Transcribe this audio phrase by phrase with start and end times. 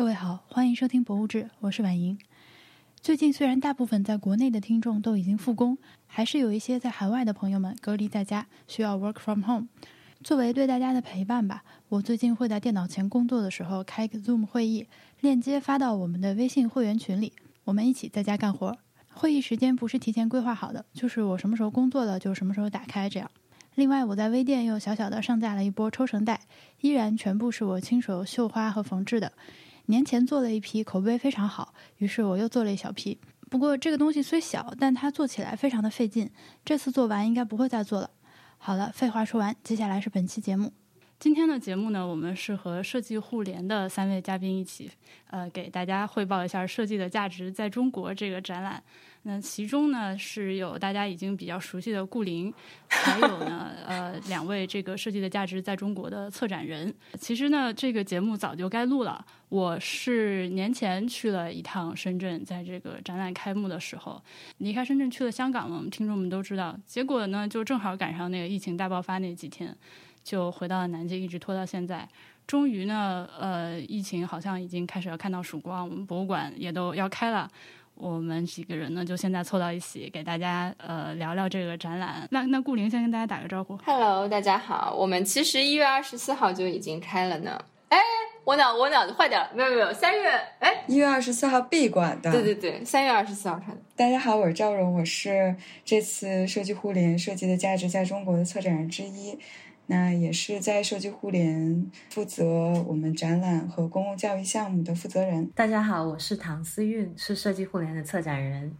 [0.00, 2.18] 各位好，欢迎收听《博物志》，我是婉莹。
[3.02, 5.76] 最近虽然大部分在国内的听众都已经复工，
[6.06, 9.68] 还是有一些在海外的朋友们隔离在家，需要 work from home。
[10.24, 14.86] 作为对大家的陪伴吧，我最近会在电脑前工作的时候开个 Zoom 会议，
[15.20, 18.78] 链接发到我们的微信会员群里，我们一起在家干活。
[19.12, 23.30] 会议时间不是提前规划好的，就是我什么时候工作了就什么时候打开这样。
[23.74, 26.40] 另外，我在微店又小小的上架了一波抽绳带，
[26.80, 29.32] 依然全部是我亲手绣花和缝制的。
[29.90, 33.18] 年前做了一批，口碑非常好，于是我又做了一小批。
[33.50, 36.30] 不过这个东西虽小，但它做起来非常的费劲。
[36.64, 38.08] 这次做完应该不会再做了。
[38.56, 40.72] 好了，废话说完，接下来是本期节目。
[41.18, 44.90] 今天的节目呢，我们是和设计互联的三位嘉宾一起，
[45.28, 48.82] 呃，给大家汇报一下《设计的价值在中国》这个展览。
[49.22, 52.52] 那其中呢是有大家已经比较熟悉的顾林，
[52.88, 56.94] 还有呢呃两位这个设计的价值在中国的策展人。
[57.18, 64.22] 其实呢这个节目早就该录了，我是年前去了一趟深圳，在这个展览开幕的时候
[64.56, 66.74] 离开深圳去了香港嘛，我们听众们都知道。
[66.86, 69.76] 结果呢就正好赶上那个疫情大爆发那几天，
[70.24, 72.08] 就回到了南京，一直拖到现在。
[72.46, 77.48] 终于呢呃疫情好像已经开始要看到曙光，我们博物馆也都要开了。
[78.00, 82.26] 我们几个人呢，就现在凑到一起，给大家呃聊聊这个展览。
[82.30, 83.76] 那那顾玲先跟大家打个招呼。
[83.84, 84.94] Hello，大家好。
[84.96, 87.62] 我们其实一月二十四号就已经开了呢。
[87.90, 87.98] 哎，
[88.44, 89.50] 我脑我脑子坏掉了。
[89.54, 92.32] 没有没有，三月哎，一月二十四号闭馆的。
[92.32, 93.78] 对对对，三月二十四号开的。
[93.94, 99.38] 大家好，我是赵荣，我是这次设计互联设计的价值在中国的策展人之一。
[99.90, 102.46] 那也是在设计互联负责
[102.86, 105.50] 我们展览和公共教育项目的负责人。
[105.52, 108.72] 大家好，我是唐思韵，是设计互联的策展人，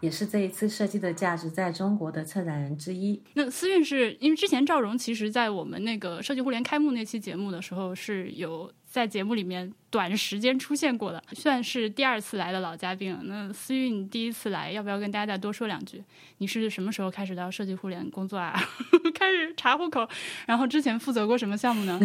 [0.00, 3.20] 也是这一次设计的价值在中国的策展人之一。
[3.34, 8.72] 那思韵是因为之前赵荣其实在我们那个设计互联开幕那期节目的时候是有。
[8.94, 13.18] 在节目里面短时间出现过的，算是第二次来的老嘉宾。
[13.24, 16.00] 那思韵第一次来，要不要跟大家再多说两句？
[16.38, 18.54] 你是什么时候开始到设计互联工作啊？
[19.12, 20.08] 开始查户口，
[20.46, 21.98] 然后之前负责过什么项目呢？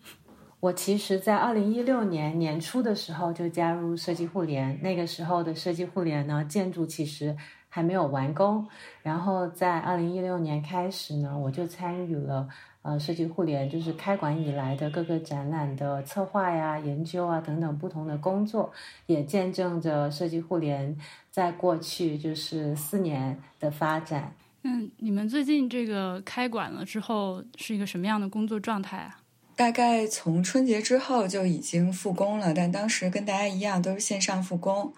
[0.60, 7.34] 我其实，在二零一六年年初的时候就加入设计互联，那个时候的设计互联呢，建筑其实
[7.70, 8.68] 还没有完工。
[9.02, 12.46] 然后在二零一六年开始呢，我就参与了。
[12.84, 18.70] 呃，设计互联就是开馆以来的各个展览的策划呀、研究啊等等不同的工作，
[19.06, 20.94] 也见证着设计互联
[21.30, 24.34] 在过去就是四年的发展。
[24.64, 29.18] 嗯，你们最近这个开馆了之后是一个什么样的工作状态啊？
[29.56, 34.92] 大概从春节之后就已经复工了，但当时跟大家一样都是线上复工，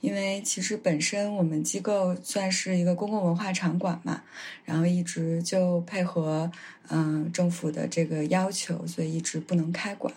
[0.00, 4.22] 因为其实本身我们机构算是一个公共文化场馆嘛，
[4.64, 6.50] 然后一直就配合
[6.88, 10.12] 嗯政府的这个要求，所以一直不能开馆。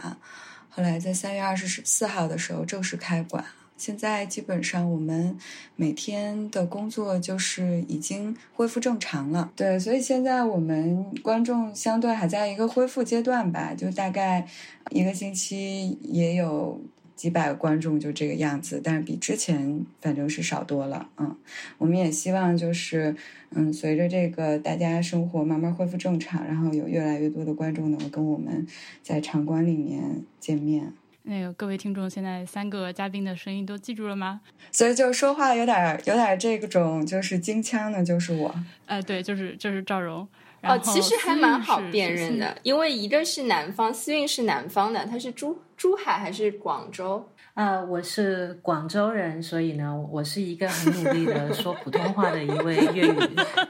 [0.69, 3.43] 后来在三月二十四号的时候正式开馆。
[3.81, 5.35] 现在基本上我们
[5.75, 14.47] 每天的工作就是已经恢复正常了，对，所以现在我们观众相对还在一个恢复阶段吧，就大概
[14.91, 16.79] 一个星期也有
[17.15, 21.35] 几百个观众就这个样子，但是比之前反正是少多了，嗯，
[21.79, 23.15] 我们也希望就是
[23.49, 28.67] 嗯，随着这个大家生活慢慢恢复正常，然后有越来越多的观众能够跟我们
[29.01, 30.93] 在场馆里面见面。
[31.23, 34.41] 那个各位听众，现在三个嘉宾的声音都记住了吗？
[34.71, 38.53] 所以就说话有点有点这种就是京腔的，就是我。
[38.87, 40.27] 呃，对，就是就是赵荣。
[40.63, 47.27] 哦，其实还蛮好辨认的，因为一个是南方，思韵是南方的，他是珠珠海还是广州？
[47.53, 53.19] 呃，我是广州人，所以呢，我是一个很努力的说普通话的一位粤语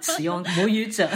[0.02, 1.10] 使用母语者。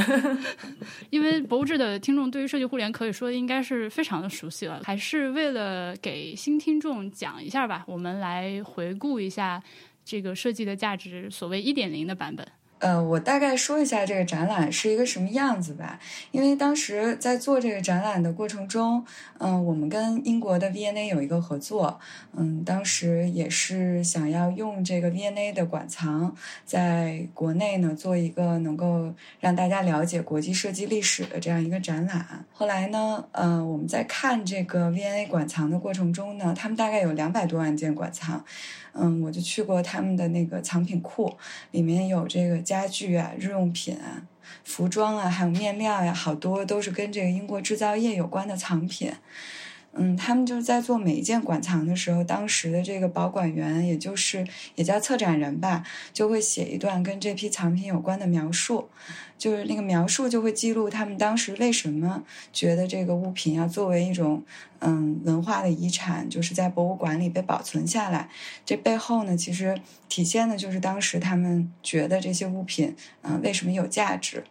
[1.11, 9.61] 因为博物志的听众对于设计互联可以说应该是非常的熟悉了，还是为了给新听众讲一下吧，我们来回顾一下
[10.03, 12.47] 这个设计的价值，所谓一点零的版本。
[12.79, 15.99] 呃，我大概说一下这个展览是一个什么样子吧。
[16.31, 19.03] 因为当时在做这个展览的过程中，
[19.39, 21.99] 嗯，我们跟英国的 V&A 有一个合作，
[22.35, 26.35] 嗯，当时也是想要用这个 V&A 的馆藏，
[26.65, 32.45] 在国内呢做一个能够让大家了解国际设计历史的这样一个展览。
[32.51, 38.43] 后来呢，嗯，我们在看这个 V&A 馆藏的过程中呢，他们大概有两百多万件馆藏。
[38.97, 41.35] 嗯，我就去过他们的那个藏品库，
[41.71, 44.23] 里面有这个家具啊、日用品啊、
[44.63, 49.11] 服装啊，还有面料呀，好多都是跟这个英国制造业有关的藏品。
[49.97, 54.45] 嗯，他们就是在做每一件馆藏的时候，当时的这个保管员，也就是
[54.75, 58.89] 也叫策展人吧，就会写一段跟这批藏品有关的描述，
[59.37, 64.43] 就是那个描述就会记录他们当时为什么觉得这个物品要作为一种
[64.79, 68.29] 嗯文化的遗产，就是在博物馆里被保存下来。
[68.65, 74.43] 这背后呢，其实体现的就是当时他们觉得这些物品嗯为什么有价值。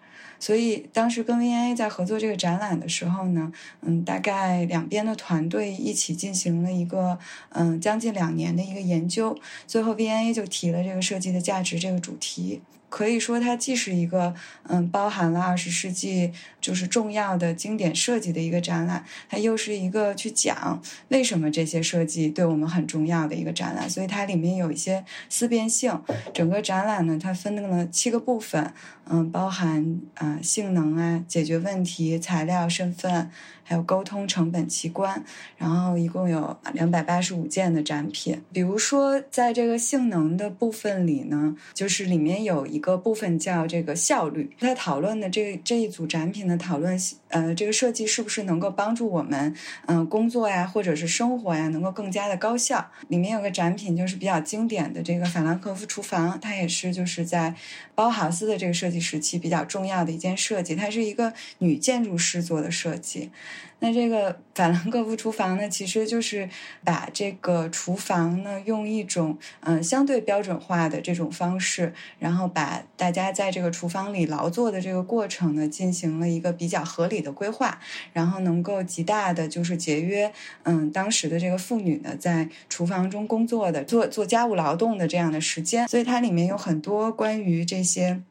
[0.45, 3.51] 所以当时跟 V&A 在合作这个展览的时候呢，
[3.81, 7.19] 嗯，大概两边的团队一起进行了一个
[7.49, 9.35] 嗯将近两年的一个研究，
[9.67, 12.61] 最后 V&A 就提了这个设计的价值这个主题。
[12.95, 14.33] 可以说，它既是一个
[14.69, 16.31] 嗯包含了二十世纪
[16.61, 23.91] 就是重要的经典设计的一个展览，它又是一个去讲为什么这些设计对我们很重要的一个展览。
[23.91, 26.01] 所以它里面有一些思辨性。
[26.33, 28.73] 整个展览呢，它分了七个部分，
[29.09, 33.29] 嗯，包含啊性能啊、解决问题、材料、身份。
[33.67, 35.25] 还有沟通、成本、奇观，
[35.57, 38.43] 然后一共有两百八十五件的展品。
[38.53, 44.51] 比如说，在这个性能的部分里呢，就是里面有一个部分叫这个效率。
[44.61, 46.99] 在讨论的这这一组展品的讨论，
[47.35, 49.53] 呃，这个设计是不是能够帮助我们，
[49.87, 52.93] 嗯，工作呀，或者是生活呀，能够更加的高效？
[53.09, 57.53] 里面有个展品就是比较经典的这个法兰克福厨房，它也是就是在
[57.97, 60.77] 包豪斯的这个设计时期比较重要的一件设计。
[60.77, 63.33] 它是一个女建筑师做的设计。
[63.81, 66.49] 那这个法兰克福厨房呢，其实就是
[66.85, 77.81] 把这个厨房呢，用一种嗯相对标准化的这种方式，然后把大家在这个厨房里劳作的这个过程呢，进行了一个比较合理的规划，
[78.13, 80.33] 然后能够极大的就是节约
[80.63, 88.23] 嗯当时的这个妇女呢在厨房中工作的做做家务劳动的这样的时间，所以它里面有很多关于这些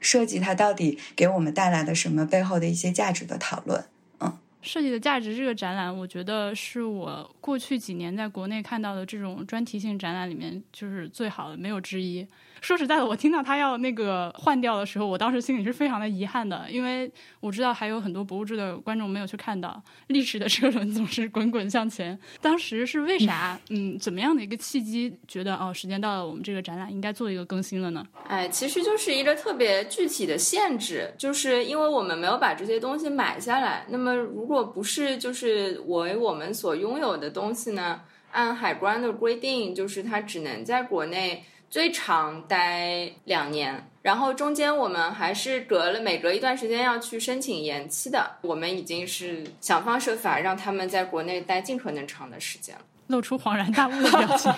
[0.00, 3.84] 设计它到底给我们带来的什么背后的一些价值的讨论。
[4.20, 12.26] 嗯设计的价值这个展览，我觉得是我过去几年在国内看到的这种专题性展览里面，就是最好的，没有之一。
[12.60, 17.10] 说实在的，我听到他要那个换掉的时候，我当时心里是非常的遗憾的，因为
[17.40, 19.82] 我知道还有很多博物志的观众没有去看到。
[20.08, 22.18] 历史的车轮总是滚滚向前。
[22.40, 23.58] 当时是为啥？
[23.70, 28.04] 嗯，怎么样的一个契机，觉得哦，时间到了，我们这个展览应该做一个更新了呢？
[28.26, 33.86] 哎，其实就是一个特别具体的限制，就是因为我们没有把这些东西买下来。
[33.88, 38.00] 那么，如果不是就是为我们所拥有的东西呢？
[38.30, 41.42] 按海关的规定，就是它只能在国内。
[41.70, 48.36] 最长待两年，然后中间我们还是隔了每隔一段时间要去申请延期的。
[48.42, 54.52] 我们已经是想方设法让他们在国内待尽可能长的时间了，露出恍然大悟的表情。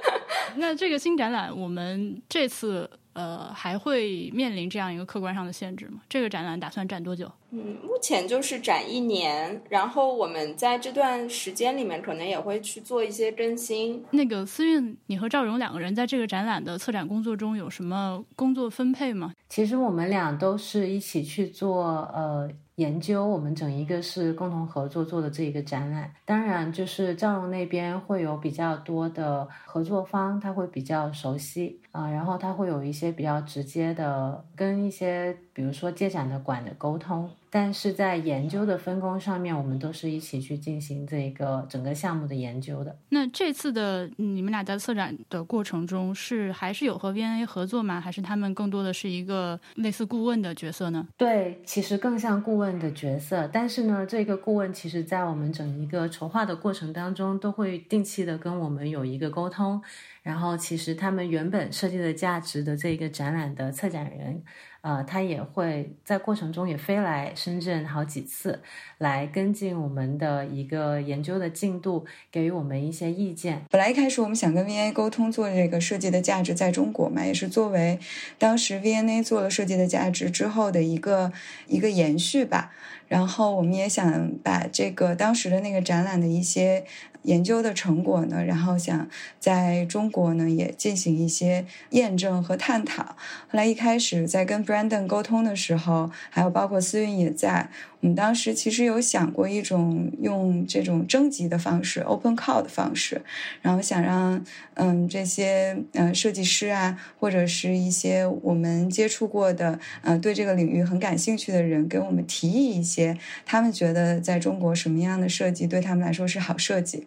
[0.56, 2.90] 那这个新展览，我们这次。
[3.14, 6.00] 呃，还会面临这样一个客观上的限制吗？
[6.08, 7.30] 这个展览打算展多久？
[7.50, 14.04] 嗯，目前就是展一年，然后我们在这段时间里面可能也会去做一些更新。
[14.10, 19.32] 那个思韵，你和赵荣两个人在这个展览的策展工作中有什么工作分配吗？
[19.48, 21.82] 其实我们俩都是一起去做
[22.12, 22.50] 呃。
[22.76, 37.30] 研究我们整一个是共同合作做的这一个展览，当然就是赵荣那边会有比较多的合作方，他会比较熟悉啊，然后他会有一些比较直接的跟一些比如说借展的馆的沟通。
[37.56, 42.98] 但是在研究的分工上面，我们都是一起去进行这个整个项目的研究的。
[43.10, 48.00] 那这次的你们俩在策展的过程中，是还是有和 V&A 合作吗？
[48.00, 51.06] 还是他们更多的是一个类似顾问的角色呢？
[51.16, 53.48] 对，其实更像顾问的角色。
[53.52, 59.80] 但是呢，这个顾问其实在我们整一个筹划的过程当中，都会定期的跟我们有一个沟通。
[60.24, 64.42] 然后，其实他们原本设计的价值的这个展览的策展人。
[64.84, 68.60] 呃，他也会在过程中也飞来深圳好几次，
[68.98, 73.64] 来跟进我们的一个研究的进度，给予我们一些意见。
[73.70, 77.98] 本来一开始我们想跟 VNA 沟通做这个设计的价值在中国嘛，也是作为
[78.38, 81.32] 当时 VNA 做了设计的价值之后的一个
[81.66, 82.70] 一个延续吧。
[83.08, 86.84] 然后我们也想把这个当时的那个展览的一些。
[87.24, 93.02] 研究的成果呢，然后想在中国呢也进行一些验证和探讨。
[93.02, 97.68] 后来一开始在跟 Brandon 沟通的时候，还有包括思韵也在。
[98.00, 103.22] 我们当时其实有想过一种用这种征集的方式，open call 的方式，
[103.62, 113.16] 然后想让嗯这些嗯设计师啊，或者是一些我们接触过的呃对这个领域很感兴趣的人，给我们提议一些
[113.46, 117.06] 他们觉得在中国什么样的设计对他们来说是好设计。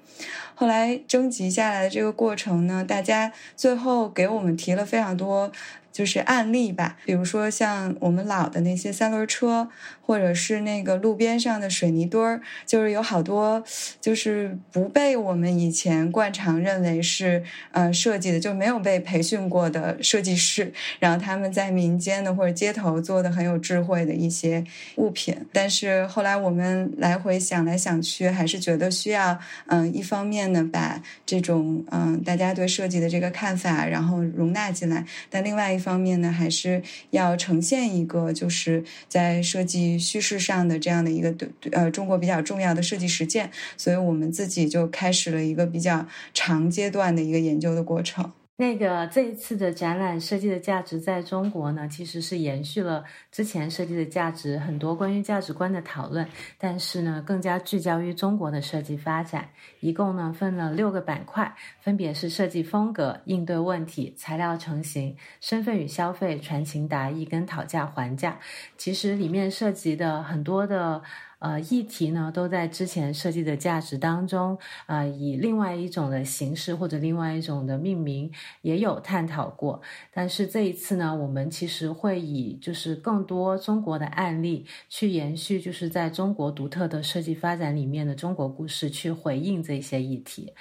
[0.55, 5.51] 后来征集下来的这个过程呢，大家最后给我们提了非常多。
[5.97, 9.67] 就是案例吧，比如说像我们老的那些三轮车，
[10.05, 13.63] 或者是那个路边上的水泥墩儿，就是有好多
[13.99, 24.63] 就是不被我们以前惯常认为是呃设计的，就没有被培训过的设计师，然后他们在民间的或者街头做的很有智慧的一些
[24.97, 25.35] 物品。
[25.51, 48.33] 但是后来我们来回想来想去，还是觉得需要嗯一方面呢把这种嗯大家对设计的这个看法，然后容纳进来，但另外一方面呢，还是要呈现一个就是在设计叙事上的这样的一个对呃中国比较重要的设计实践，所以我们自己就开始了一个比较长阶段的一个研究的过程。
[48.59, 59.47] 那个这一次的展览设计的价值在中国呢，其实是延续了之前设计的价值很多关于价值观的讨论，但是呢，更加聚焦于中国的设计发展。
[59.79, 68.39] 一共呢分了六个板块，分别是设计风格、应对问题、材料成型、身份与消费、传情达意跟讨价还价。
[68.75, 71.03] 其实里面涉及的很多的。
[71.39, 79.81] 呃，议题呢都在之前设计的价值当中，啊，以另外一种的形式或者另外一种的命名也有探讨过。
[80.13, 90.53] 但是这一次呢，我们其实会以就是更多中国的案例去延续，就是在中国独特的设计发展里面的中国故事去回应这些议题。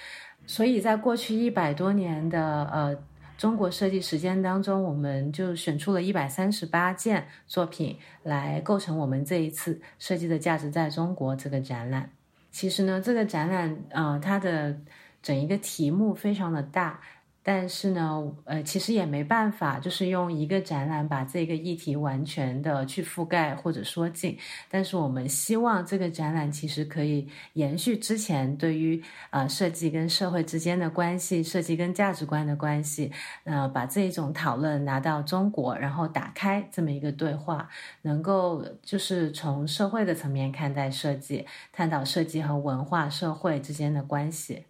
[0.46, 2.98] 所以在过去一百多年的呃。
[3.36, 12.10] 中国设计实践当中，我们就选出了一百三十八件作品来构成我们这一次设计的价值在中国这个展览。
[12.50, 14.78] 其实呢，这个展览呃，它的
[15.22, 17.00] 整一个题目非常的大。
[17.48, 24.36] 但是呢，呃，其实也没办法，就是用一个展览把这个议题完全的去覆盖或者说尽。
[24.68, 29.00] 但是我们希望这个展览其实可以延续之前对于
[29.30, 33.12] 呃设计跟社会之间的关系、设计跟价值观的关系，
[33.44, 37.68] 呃，把这一种讨论拿到中国，然后打开这么一个对话，
[38.02, 44.64] 能够就是从社会的层面看待设计，探讨设计和文化、社会之间的关系。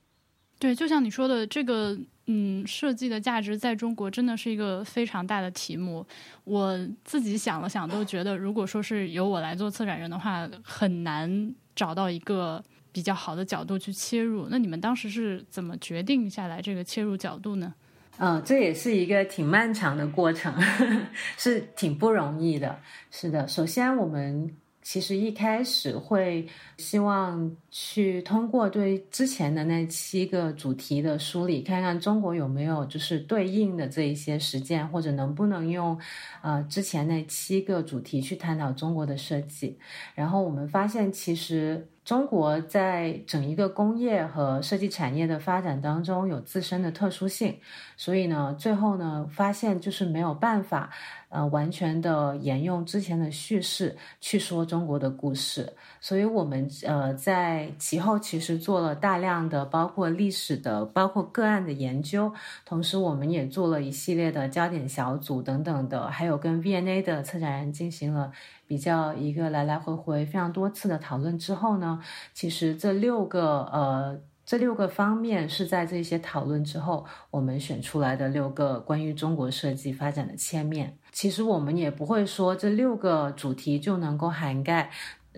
[0.58, 1.98] 对，就像你说的这个。
[2.26, 6.04] 嗯，设计的价值在中国真的是一个非常大的题目。
[6.44, 14.48] 我自己想了想，都觉得如果说是由我来做策展人的话，很难找到一个比较好的角度去切入。
[14.50, 17.72] 那你们当时是怎么决定下来这个切入角度呢？
[18.18, 20.52] 嗯，这也是一个挺漫长的过程，
[21.38, 22.80] 是挺不容易的。
[23.10, 24.56] 是的，首先我们。
[24.86, 26.46] 其实一开始会
[26.78, 35.98] 希望去通过对之前的那七个主题的梳理，看看中国有没有就是对应的这一些实践，或者能不能用
[36.40, 39.76] 呃之前那七个主题去探讨中国的设计。
[40.14, 47.58] 然后我们发现，其实中国在整一个工业和设计产业的发展当中有自身的特殊性，
[47.96, 50.90] 所以呢，最后呢发现就是没有办法。
[51.36, 62.32] 呃，完全的沿用之前的叙事去说中国的故事，所以我们呃在其后其实做了大量的包括历史的、包括个案的研究，
[62.64, 68.32] 同时我们也做了一系列的焦点小组等等的，还有跟 VNA 的策展人进行了
[68.66, 72.00] 比较一个来来回回非常多次的讨论之后呢，
[72.32, 74.18] 其实这六个呃。
[74.46, 80.96] 这六个方面是在这些讨论之后，我们选出来的六个关于中国设计发展的切面。
[81.10, 84.88] 其实我们也不会说这六个主题就能够涵盖，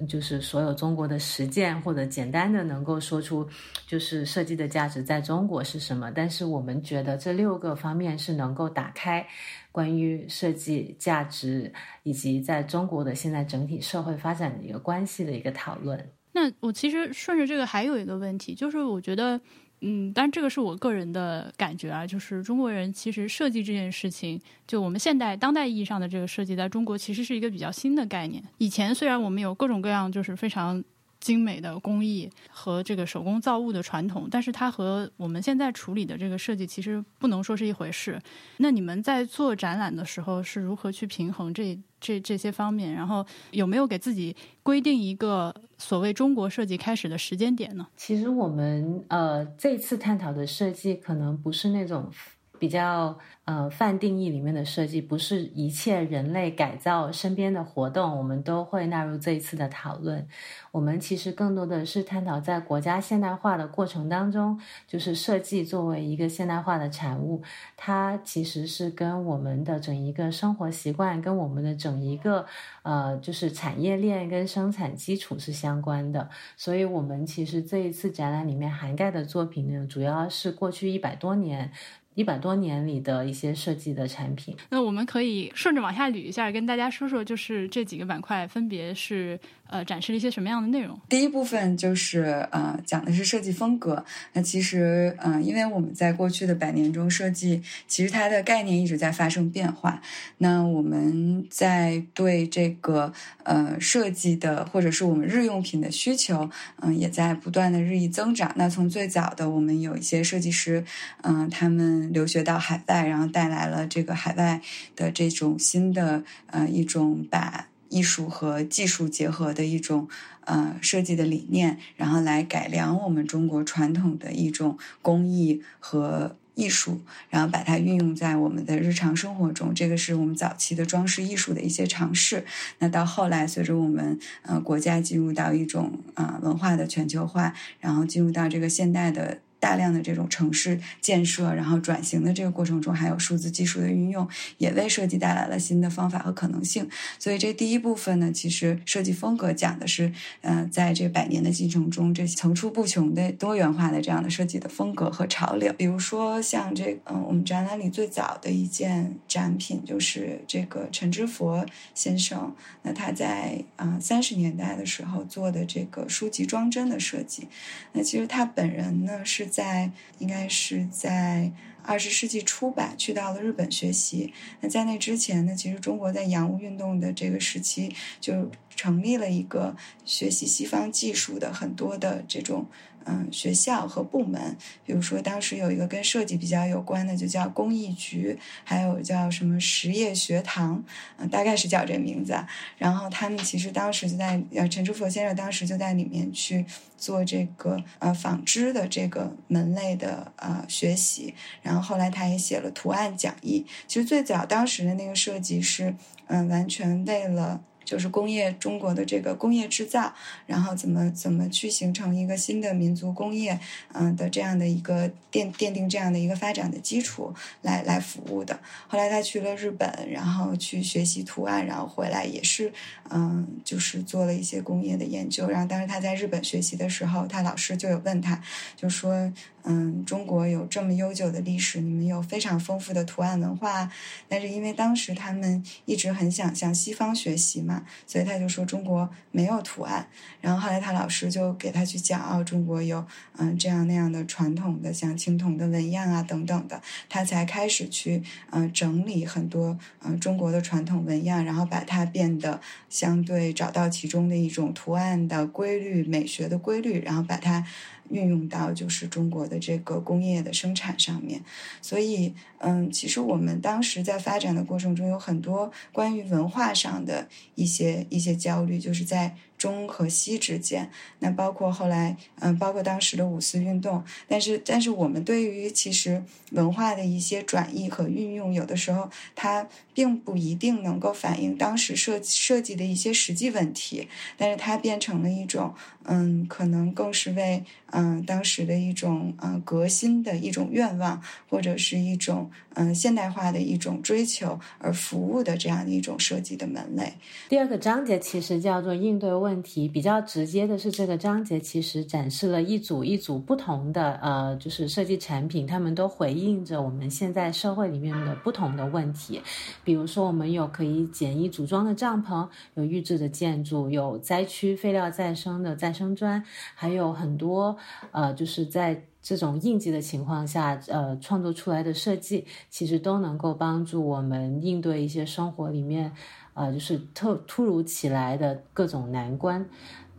[0.06, 3.48] 就是所有中国的实践，或者简单的能够说出
[3.86, 6.12] 就是设计的价值在中国是什么。
[6.14, 9.26] 但是我们觉得这六个方面是能够打开
[9.72, 11.72] 关于设计价值
[12.02, 16.10] 以及在中国的现在整体社会发展的一个关系的一个讨论。
[16.38, 19.40] 那我其实顺着这个还有一个问题，就是我觉得，
[19.80, 28.42] 嗯，当然这个是我个人的感觉啊，就是中国人其实设计这件事情，就我们现代当代意义上的这个设计，在中国其实是一个比较新的概念。
[28.58, 30.84] 以前虽然我们有各种各样，就是非常。
[31.20, 38.20] 精美的工艺和这个手工造物的传统，但是它和我们现在处理的这个设计其实不能说是一回事。
[38.58, 42.92] 那你们在做展览的时候是如何去平衡这这这些方面？
[42.92, 47.86] 然后有没有给自己规定一个所谓中国设计开始的时间点呢？
[47.96, 52.10] 其实我们呃这次探讨的设计可能不是那种。
[52.58, 60.26] 比较呃泛定义里面的设计，不是一切人类改造身边的活动，我们都会纳入这一次的讨论。
[60.70, 67.42] 我们其实更多的是探讨在国家现代化的过程当中，就是设计作为一个现代化的产物，
[67.76, 72.44] 它其实是跟我们的整一个生活习惯，跟我们的整一个
[72.82, 76.28] 呃就是产业链跟生产基础是相关的。
[76.56, 81.72] 所以，我们其实这一次展览里面涵盖的作品呢，主要是过去一百多年。
[82.18, 84.56] 一百多年里的一些设计的产品。
[84.70, 90.98] 那我们可以顺着往下捋一下，跟大家说说，就是这几个板块分别是呃展示了一些什么样的内容。
[91.08, 94.04] 第一部分就是呃讲的是设计风格。
[94.32, 100.00] 那其实嗯、呃因为我们在过去的百年中，设计其实它的概念一直在发生变化。
[100.38, 103.12] 那我们在对这个
[103.44, 108.52] 呃设计的或者是我们日用品的需求，嗯、也在不断的日益增长。
[108.56, 110.84] 那从最早的我们有一些设计师，
[111.22, 114.60] 嗯、他们留学到海外，然后带来了这个海外
[114.96, 120.08] 的这种新的呃一种把艺术和技术结合的一种
[120.44, 126.36] 呃设计的理念，然后来改良我们中国传统的一种工艺和。
[126.58, 132.44] 艺术，然后把它运用在我们的日常生活中，这个是我们早期的装饰艺术的一些尝试。
[132.80, 146.88] 那到后来，随着我们呃国家进入到一种呃文化的全球化，然后进入到这个现代的大量的这种城市建设，然后转型的这个过程中，还有数字技术的运用，也为设计带来了新的方法和可能性。
[147.18, 150.12] 所以这第一部分呢，其实设计风格讲的是，
[150.42, 155.72] 呃，在这百年的进程中，这层出不穷的多元化的这样的设计的风格和潮流。
[155.72, 167.48] 比如说像这，嗯、我们展览里最早的一件展品就是这个陈之佛先生，那他在啊三十年代的时候做的这个书籍装帧的设计。
[167.92, 171.50] 那其实他本人呢是在应该是在
[171.82, 174.32] 二十世纪初吧，去到了日本学习。
[174.60, 179.74] 那在那之前呢，其实中国在洋务运动的这个时期就成立了一个
[180.04, 182.66] 学习西方技术的很多的这种
[183.08, 190.84] 嗯学校和部门，比如说当时有一个跟设计比较有关的，就叫工艺局，还有叫什么实业学堂，
[191.16, 192.34] 嗯、大概是叫这名字。
[192.76, 196.64] 然后他们其实当时就在呃陈之佛先生当时就在里面去
[196.98, 203.64] 做这个呃纺织的这个门类的呃学习，然后后来他也写了图案讲义。
[203.86, 205.94] 其实最早当时的那个设计是
[206.26, 207.62] 嗯、完全为了。
[207.88, 210.12] 就是工业中国的这个工业制造，
[210.44, 213.58] 然后怎么怎么去形成一个新的民族工业，
[213.94, 218.60] 嗯、的这样的一个奠奠定这样的一个发展的基础来来服务的。
[218.86, 222.70] 后来他去了日本，然后去学习图案，然后回来也是
[223.08, 225.48] 嗯，就是做了一些工业的研究。
[225.48, 228.38] 然后当时他在日本学习的时候，他老师就有问他，
[228.76, 229.32] 就说。
[229.70, 233.90] 嗯，中国有这么悠久的历史，你们有非常丰富的图案文化，
[234.26, 240.06] 但是因为当时他们一直很想向西方学习嘛，所以他就说中国没有图案。
[240.40, 243.04] 然后后来他老师就给他去讲，哦，中国有
[243.36, 257.64] 嗯这样那样的传统的像青铜的纹样啊等等的，他才开始去嗯、整理很多嗯、中国的传统纹样，然后把它变得相对找到其中的一种图案的规律、美学的规律，然后把它。
[258.10, 261.42] 运用到就是中国的这个工业的生产上面，
[261.80, 270.90] 所以嗯，其实我们当时在发展的过程中有很多关于文化上的一些一些焦虑，就是在中和西之间。
[271.18, 297.12] 那包括后来嗯，包括当时的五四运动，但是但是我们对于其实文化的一些转译和运用，有的时候它并不一定能够反映当时设设计的一些实际问题，但是它变成了一种嗯，可能更是为嗯当时的一种嗯革新的一种愿望，或者是一种嗯现代化的一种追求而服务的这样的一种设计的门类。
[297.48, 309.42] 第二个章节其实叫做应对问题，比较直接的是这个章节其实展示了一组一组不同的呃，就是设计产品，他们都回应着我们现在社会里面的不同的问题。
[309.82, 316.42] 比如说，我们有可以简易组装的帐篷，有预制的建筑，有灾区废料再生的再生砖，
[316.74, 317.76] 还有很多
[318.12, 319.02] 呃，就是在。
[319.28, 326.10] 这种应急的情况下，呃，创作出来的设计其实都能够帮助我们应对一些生活里面，
[326.54, 329.68] 呃，就是特突如其来的各种难关。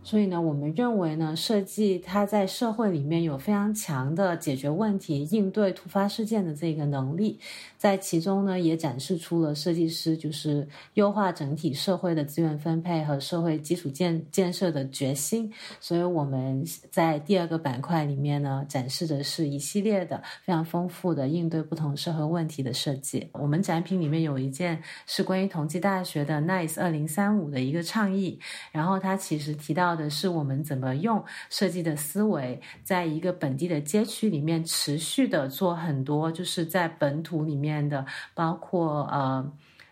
[0.02, 7.40] 所以呢，我们认为呢，设计它在社会里面有非常强的解决问题、应对突发事件的这个能力，
[7.78, 15.52] 在其中呢，也展示出了设计师就是优化整体社会的资源分配和社会基础建建设的决心。
[15.80, 23.30] 所以我们在第二个板块里面呢，展示的是一系列的非常丰富的应对不同社会问题的设计。
[23.34, 28.40] 我们展品里面有一件是关于同济大学的 Nice 二零三五的一个倡议，
[28.72, 39.52] 然后它其实提到的是我们怎么用设计的思维，在一个本地的街区里面持续的做很多，就是在本土里面的，包括呃。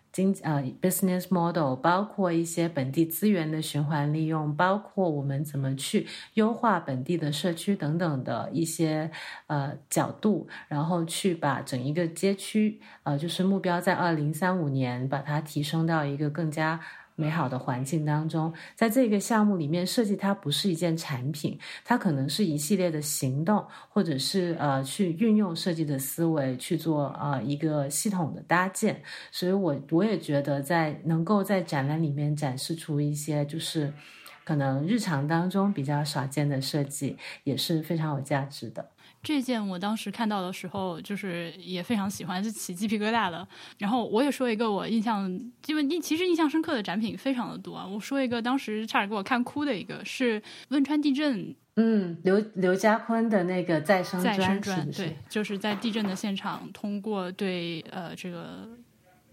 [0.09, 9.11] 经呃 business model，包括一些本地资源的循环利用，包括我们怎么去优化本地的社区等等的一些
[9.45, 16.79] 呃角度，然后去把整一个街区呃就是目标在二零三五年把它提升到一个更加。
[17.19, 29.01] 美好的环境当中，在这个项目里面设计，它不是一件产品，它可能是一系列的行动，或者是呃去运用设计的思维去做呃一个系统的搭建。
[29.31, 33.91] 所以，我我也觉得，在能够在展览里面展示出一些就是
[34.45, 38.91] 可能日常当中比较少见的设计，也是非常有价值的。
[39.23, 43.45] 这件我当时看到的时候，就是也非常喜欢，是起鸡皮疙瘩的。
[43.77, 45.29] 然后我也说一个我印象，
[45.65, 47.85] 因为印其实印象深刻的展品非常的多啊。
[47.85, 51.53] 我说一个当时差点给我看哭的一个，是汶川地震。
[51.75, 58.67] 嗯，刘刘家坤的那个再生砖，是对，就是在地震的现场，通过对呃这个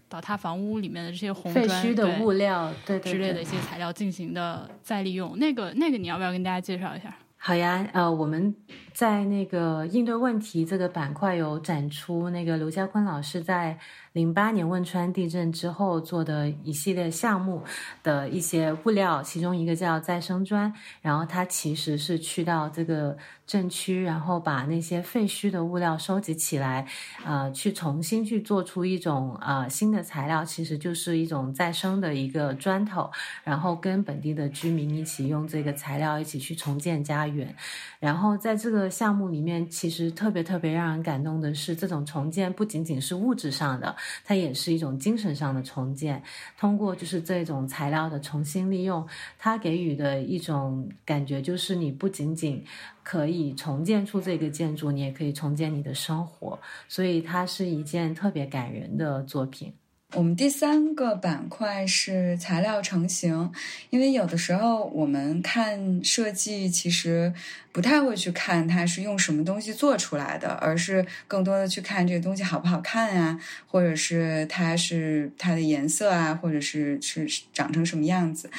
[0.07, 5.37] 倒塌房屋里面的这些红废墟的物料，对之类的一些材料进行的再利用。
[5.39, 7.17] 那个那个，你要不要跟大家介绍一下？
[7.47, 8.55] 好呀，呃，我们
[8.91, 13.77] 在那个应对问题这个板块有展出那个刘家坤老师在。
[14.15, 17.61] 零八年汶川地震之后做的一系列项目
[18.01, 26.87] 的一些物料，其中一个叫再生砖，然后它其实是去到这个震区，然后把那些废墟的物料收集起来，
[27.25, 33.11] 呃，去重新去做出一种呃新的材料，其实就是一种再生的一个砖头，
[33.43, 37.53] 然后跟本地的居民一起用这个材料一起去重建家园。
[37.99, 43.93] 然后在这个项目里面，其实特别特别让人感动的是，这种重建不仅仅是物质上的。
[44.23, 46.21] 它也是一种精神上的重建，
[46.57, 52.63] 通过就是这种材料的重新利用，它给予的一种感觉就是，你不仅仅
[53.03, 59.73] 可以重建出这个建筑，你也可以重建你的生活，所以它是一件特别感人的作品。
[60.15, 63.51] 我们第三个板块是材料成型，
[63.89, 67.33] 因为有的时候我们看设计，其实
[67.73, 78.49] 不太会去看它是用什么东西做出来的，而是更多的去看这个东西好不好看啊，或者是它是它的颜色啊，或者是是长成什么样子。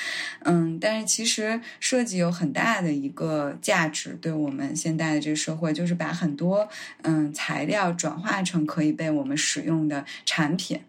[0.41, 6.69] 嗯，但是其实设计有很大的一个价值，对我们现在的这个社会，就是把很多
[7.01, 10.83] 嗯材料转化成可以被我们使用的产品。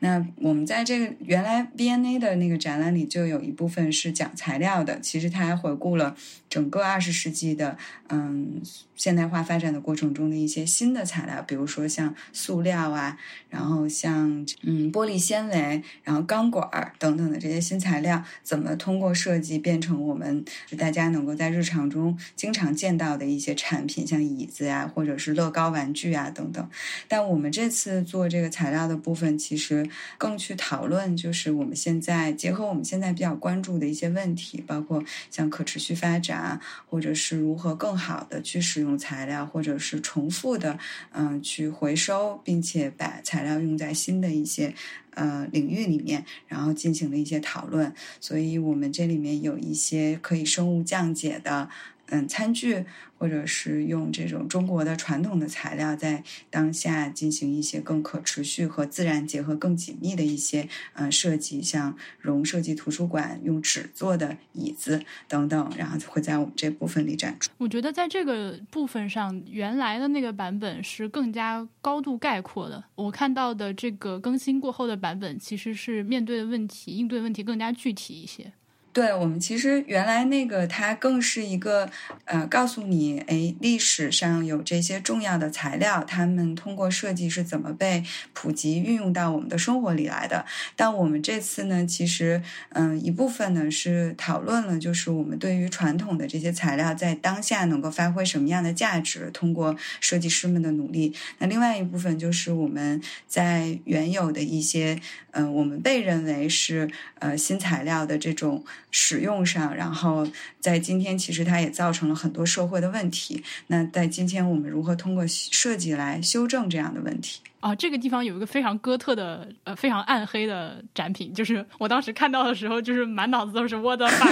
[0.00, 4.98] 那我们在这个原来 V&A 的那个展览里，就有一部分是讲材料的。
[5.00, 6.16] 其实它还回顾了
[6.48, 7.76] 整个二十世纪的
[8.08, 8.60] 嗯
[9.02, 13.18] 现代化发展的过程中的一些新的材料，比如说像塑料啊，
[13.50, 20.44] 然后像嗯玻璃纤维，然后钢管儿等等的这些新材料，怎么通过设计变成我们
[20.78, 26.70] 大家能够在日常中经常见到的一些产品，像椅子呀，或者是乐高玩具啊等等。
[27.08, 29.84] 但我们这次做这个材料的部分，其实
[30.16, 40.78] 更去讨论，就是我们现在结合我们现在比较关注的一些问题，包括像可持续发展，或者是如何更好的去使用材料，或者是重复的，
[41.12, 44.74] 嗯，去回收，并且把材料用在新的一些
[45.14, 47.92] 呃领域里面，然后进行了一些讨论。
[48.20, 51.68] 所以我们这里面有一些可以生物降解的。
[52.12, 52.84] 嗯，餐具
[53.16, 67.50] 或者是用这种中国的传统的材料，在当下进行一些更可持续和自然结合更紧密的一些呃设计，像融设计图书馆用纸做的椅子等等，然后会在我们这部分里展出。
[67.56, 72.84] 我觉得在这个部分上，原来的那个版本是更加高度概括的。
[72.94, 78.52] 我看到的这个更新过后的版本，其实是面对的问题、应对问题更加具体一些。
[78.92, 81.88] 对我们其实原来那个它更是一个
[82.26, 90.44] 呃，告诉你哎，历史上有这些重要的材料，他们通过设计是怎么被普及运用到我们的生活里来的。
[90.76, 101.14] 但我们这次呢，其实嗯，一部分呢是讨论了，就是我们对于传统的这些材料在当下能够发挥什么样的价值，通过设计师们的努力。
[101.38, 105.00] 那另外一部分就是我们在原有的一些
[105.30, 108.62] 嗯，我们被认为是呃新材料的这种。
[108.92, 110.24] 使用上，然后
[110.60, 113.42] 在今天，其实它也造成了很多社会的问题。
[113.66, 117.40] 那在今天，我们如何通过设计来修正这样的问题？
[117.58, 124.28] 啊，这个地方有一个非常哥特的、呃，非常暗黑的展品，就是我当时看到的时候，就是满脑子都是我的发。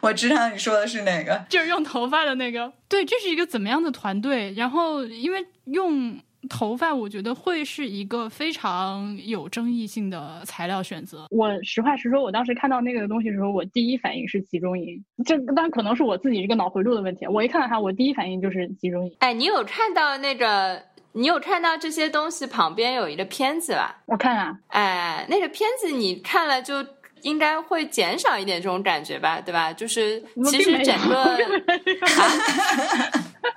[0.00, 2.72] 我知道你说的是哪个，就是用头发的那个。
[2.88, 4.52] 对，这是一个怎么样的团队？
[4.54, 6.18] 然后，因为用。
[6.48, 11.26] 头发，我觉得会是一个非常有争议性的材料选择。
[11.30, 15.04] 我实话实说，我当时看到那个东西的时候，我第一反应是集中营。
[15.24, 17.26] 这当然可能是我自己这个脑回路的问题。
[17.26, 19.14] 我一看到它，我第一反应就是集中营。
[19.18, 24.02] 哎，你有看到那个你有看到这些东西旁边有一个片子吧？
[24.06, 26.84] 我看了，哎，那个片子你看了就
[27.22, 29.72] 应该会减少一点这种感觉吧，对吧？
[29.72, 31.24] 就是其实整个，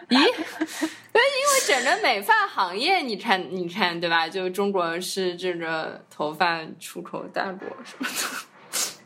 [0.10, 0.32] 咦？
[1.14, 4.28] 对，因为整个美发行业，你看，你看，对吧？
[4.28, 8.53] 就中国是这个头发出口大国什么的。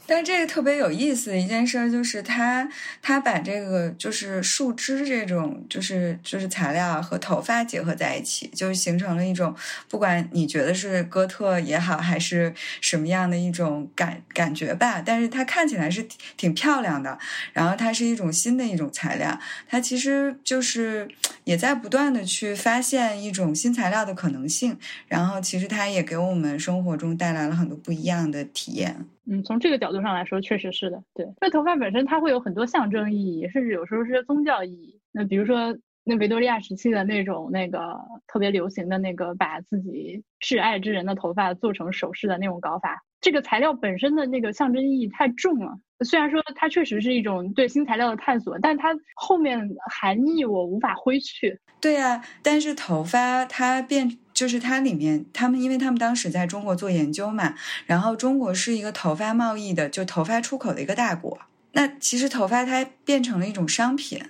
[0.08, 2.68] 但这个特别有意思的一件事就是他
[3.02, 9.54] 他把这个就是树枝这种就是就是材料和头发结合在一起，就形成了一种
[9.90, 17.20] 不管你觉得是哥特也好，还是什么样的一种感感觉吧，但是它看起来是挺漂亮的。
[17.52, 21.08] 然后它是一种新的一种材料，它其实就是
[21.44, 24.78] 也在不断的去发现一种新材料的可能性。
[25.08, 29.06] 然后其实它也给我们生活中带来了很多不一样的体验。
[29.30, 31.04] 嗯，从这个角度上来说，确实是的。
[31.14, 35.00] 对，因为头发本身它会有很多象征意义，甚至有时候是宗教意义。
[35.12, 45.78] 那比如说，那维多利亚时期的那种那个特别流行的那个把自己挚爱之人的头发做成首饰的那种搞法，这个材料本身的那个象征意义太重了。
[46.06, 49.60] 虽然说它确实是一种对新材料的探索，但它后面
[49.92, 51.60] 含义我无法挥去。
[51.82, 54.18] 对呀，但是头发它变。
[54.38, 57.56] 就是它里面，他们因为他们当时在中国做研究嘛，
[57.88, 61.40] 然后中国是一个头发贸易的，就头发出口的一个大国。
[61.72, 64.22] 那其实头发它变成了一种商品，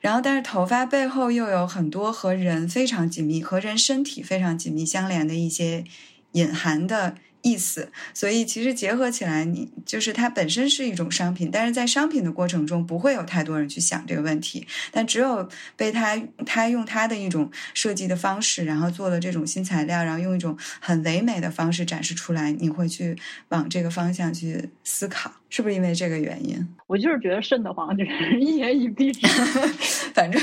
[0.00, 5.82] 然后但是头发背后又有很多和人非常紧密、和人身体非常紧密相连的一些
[6.30, 7.16] 隐含的。
[7.42, 23.16] 意思，所以其实结合起来，你就是它本身是一种商品，但是在商品的过程中不会有太多人去想这个问题，但只有被他他用他的一种设计的方式，然后做了这种新材料，然后用一种很唯美的方式展示出来，你会去
[23.48, 26.68] 往这个方向去思考，是不是因为这个原因？
[26.86, 29.26] 我就是觉得瘆得慌，就是一言以蔽之，
[30.12, 30.40] 反正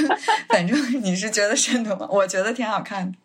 [0.49, 3.17] 反正你是觉得瘆得慌，我觉得挺好看的。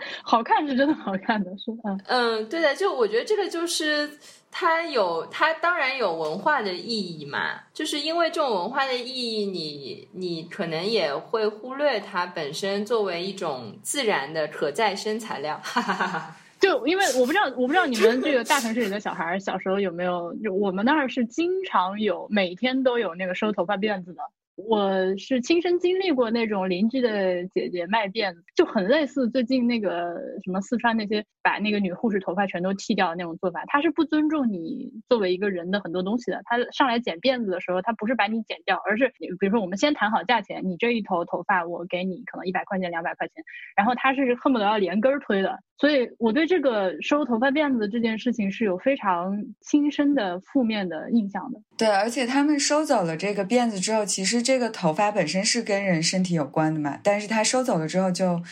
[0.22, 4.08] 好看是真的好看的，是嗯嗯，对的，就我觉得这个就是
[4.50, 16.36] 它有它当然有文化的意义嘛，就是因为这种文化的意义，你你可能也会忽略它本身作为一种自然的可再生材料，哈哈哈哈。
[16.60, 24.20] 就因为我不知道我不知道你们这个大城市里的小孩小时候有没有，就我们那儿是经常有每天都有那个收头发辫子的。
[24.66, 33.62] 我是亲身经历过那种邻居的姐姐卖辫子，就很类似最近那个什么四川那些把那个女护士头发全都剃掉的那种做法。
[33.68, 36.40] 他是不尊重你作为一个人的很多东西的。
[36.44, 43.44] 他上来剪辫子的时候，他不是把你剪掉，而是比如说我们先谈好价钱，你这一头头发我给你可能一百块钱、两百块钱，
[43.76, 45.60] 然后他是恨不得要连根儿推的。
[45.78, 51.60] 所以我对这个收头发辫子这件事情是有非常亲身的负面的印象的。
[51.76, 58.42] 对，而且他们收走了这个辫子之后，其实这个头发本身是跟人身体有关的嘛，但是他收走了之后，就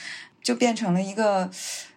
[0.43, 1.51] 就变成了一个。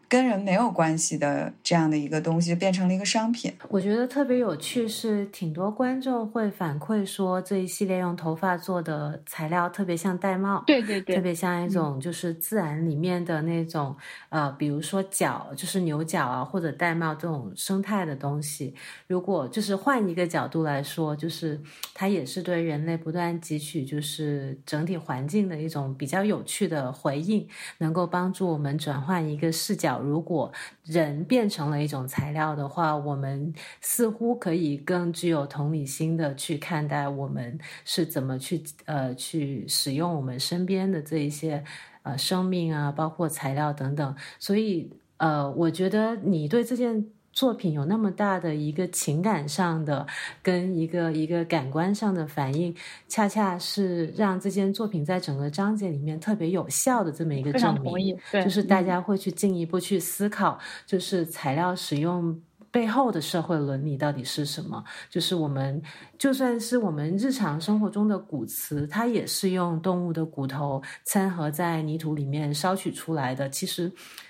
[0.10, 3.54] 跟人没有关系的这样的一个东西变成了一个商品。
[3.70, 13.96] 我觉得特别有趣是，挺多观众会反馈说这一系列用头发做的材料特别像玳瑁，对对对，特别像一种就是自然里面的那种
[14.30, 18.74] 呃，比如说角，就是牛角啊或者玳瑁这种生态的东西。
[19.06, 21.62] 如果就是换一个角度来说，就是
[21.94, 29.99] 它也是对人类不断汲取就是整体环境的一种比较有趣的回应，能够帮助我们转换一个视角。
[30.00, 30.52] 如果
[30.84, 41.64] 人变成了一种材料的话，我们似乎可以更具有同理心的去看待我们是怎么去呃去使用我们身边的这一些
[42.04, 44.16] 呃生命啊，包括材料等等。
[44.40, 47.06] 所以呃，我觉得你对这件。
[47.40, 50.06] 作品有那么大的一个情感上的
[50.44, 52.76] 跟一个一个感官上的反应，
[53.08, 58.20] 恰恰是让这件作品在整个章节里面特别有效的这么一个证明。
[58.44, 62.38] 就是大家会去进一步去思考，就是材料使用
[62.72, 64.84] 背后的社会伦理到底是什么？
[65.10, 65.82] 就是我们
[66.18, 73.50] 就算是我们日常生活中的骨瓷，它也是用动物的骨头掺合在泥土里面烧取出来的。
[73.50, 73.90] 其实。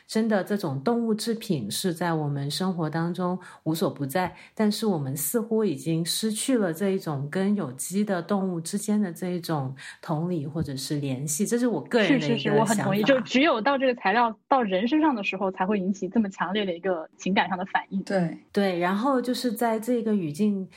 [0.09, 11.45] 真的，这种动物制品是在我们生活当中无所不在，但是我们似乎已经失去了这一种跟有机的动物之间的这一种同理或者是联系。
[11.45, 12.37] 这是我个人的一个想法。
[12.37, 13.03] 是是是，我很同意。
[13.03, 18.01] 就只有到这个材料到人身上的时候，才会引起这么强烈的一个情感上的反应。
[18.01, 20.67] 对对，然后就是在这个语境，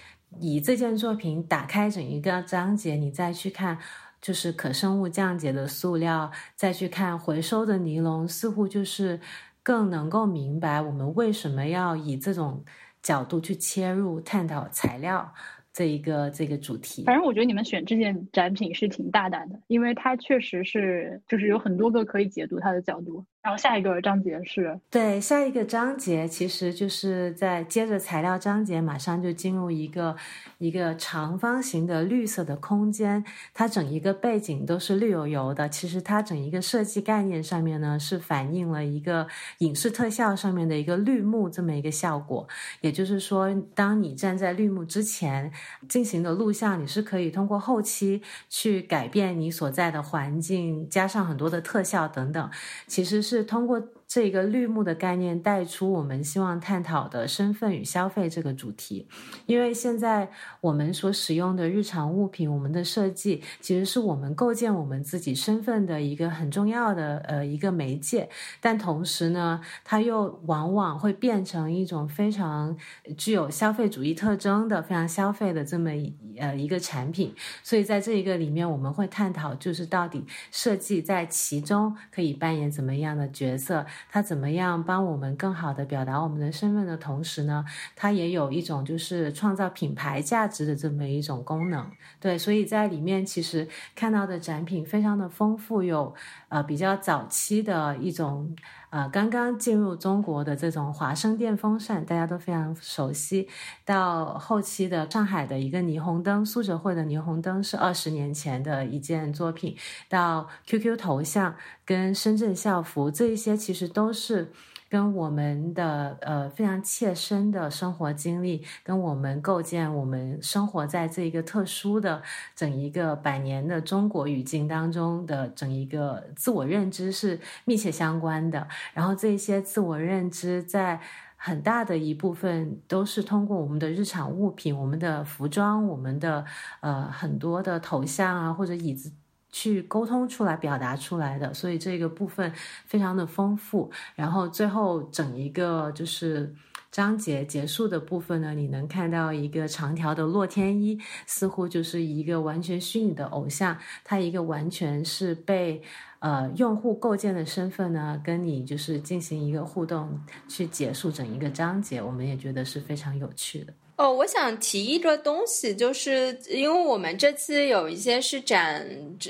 [0.41, 3.79] 以这件作品打开整一个章节，你再去看。
[4.23, 9.21] 就是可生物降解的塑料，再去看回收的尼龙，似乎就是
[9.63, 12.65] 更能够明白我们为什么要以这种
[13.03, 15.35] 角度去切入探讨材料
[15.73, 17.03] 这一个这个主题。
[17.05, 23.25] 反正我觉得你们选这件展品是挺大胆的，因为它确实是就是有很多个可以解读它的角度。
[23.43, 30.15] 然后下一个章节是对下一个章节，其实就是在接着材料章节，马上就进入一个
[30.59, 35.69] 一个长方形的绿色的空间，它整一个背景都是绿油油的。
[35.69, 39.27] 其实它整一个设计概念上面呢，是反映了一个
[39.59, 42.47] 影视特效上面的一个绿幕这么一个效果。
[42.81, 45.51] 也就是说，当你站在绿幕之前
[45.89, 52.49] 进行的录像，你是可以通过后期去改变你所在的环境，加上很多的特效等等，
[52.87, 53.32] 其实是。
[53.37, 53.83] 是通过。
[54.13, 59.09] 这一个绿幕的概念带出我们希望探讨的身份与消费这个主题，
[59.47, 68.29] 因为现在我们所使用的日常物品，我们的设计其实是我们构建我们自己身份的一个很重要的呃一个媒介，
[68.61, 72.77] 但同时呢，它又往往会变成一种非常
[73.17, 75.91] 具有消费主义特征的、非常消费的这么
[76.39, 77.35] 呃一个产品。
[77.63, 83.87] 所以在这一个里面，我们会探讨就是到底设计在其中可以扮演怎么样的角色。
[84.11, 87.65] 它怎么样帮我们更好的表达我们的身份的同时呢？
[87.95, 91.91] 它也有一种就是创造品牌价值的这么一种功能。
[92.21, 96.15] 对，所以在里面其实看到的展品非常的丰富，有
[96.49, 98.55] 呃比较早期的一种
[98.93, 103.49] 啊刚刚进入中国的这种华生电风扇，大家都非常熟悉，
[103.87, 109.75] 到后期的上海的一个霓虹灯，苏浙汇的霓虹灯是二十年前的一件作品，
[110.11, 111.57] 到 QQ 头像。
[111.85, 114.53] 跟深圳校服这一些其实都是
[114.93, 122.23] 跟我们的呃非常切身的生活经历，跟我们构建我们生活在这一个特殊的
[122.55, 128.69] 整一个百年的中国语境当中的整一个自我认知是密切相关的。
[128.93, 131.01] 然后这些自我认知在
[131.37, 136.45] 很大的一部分都是通过我们的日常物品、我们的服装、我们的
[136.81, 139.11] 呃很多的头像啊或者椅子。
[139.53, 142.51] 去沟通出来、表达出来的，所以这个部分
[142.87, 143.91] 非常的丰富。
[144.17, 146.53] 然后最后整一个就是
[146.91, 155.83] 章节结束的部分呢，你能看到一个长条的洛天依，似乎就是一个完全虚拟的偶像，他一个完全是被
[156.21, 163.73] 呃用户构建的身份呢，跟你就是进行一个互动，去结束整一个章节，我们也觉得是非常有趣的。
[163.97, 168.85] 哦，我想提一个东西，就是因为我们这次有一些是展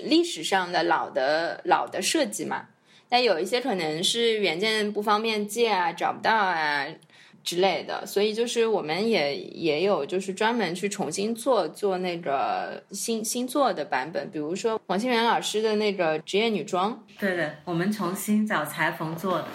[0.04, 2.68] 历史上的老的老的设计嘛，
[3.08, 6.86] 但有一些可能是原件不方便借啊，找不到啊。
[7.44, 19.48] 之类的，所以就是我们也也有就是专门去重新做做那个新新做的版本，比如说王心源老师的那个职业女装，对的，我们重新找裁缝做的。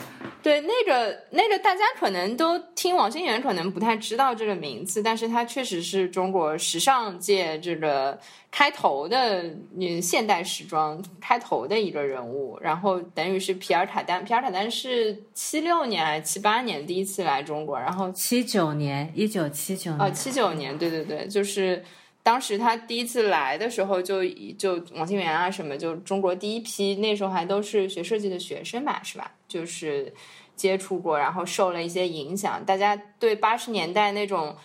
[0.44, 8.20] 对，那个那个大家可能都听王心源可能不太知道这个名字，但是他确实是中国时尚界这个。
[8.58, 9.44] 开头的
[9.80, 14.26] 嗯，现代时装开头的一个人物，然后等于是皮尔卡丹。
[14.26, 17.80] 皮尔卡丹是七六年还是七八年第一次来中国？
[17.80, 20.02] 然后七九年，一九七九年。
[20.02, 21.84] 哦，七九年，对对对，就是
[22.24, 24.26] 当时他第一次来的时候，就
[24.58, 29.34] 就王心源啊什么，就中国第一批，那时候还都是学设计的学生吧，是吧？
[29.48, 30.12] 就是
[30.56, 32.66] 接触过，然后受了一些影响。
[32.66, 34.56] 大家对八十年代那种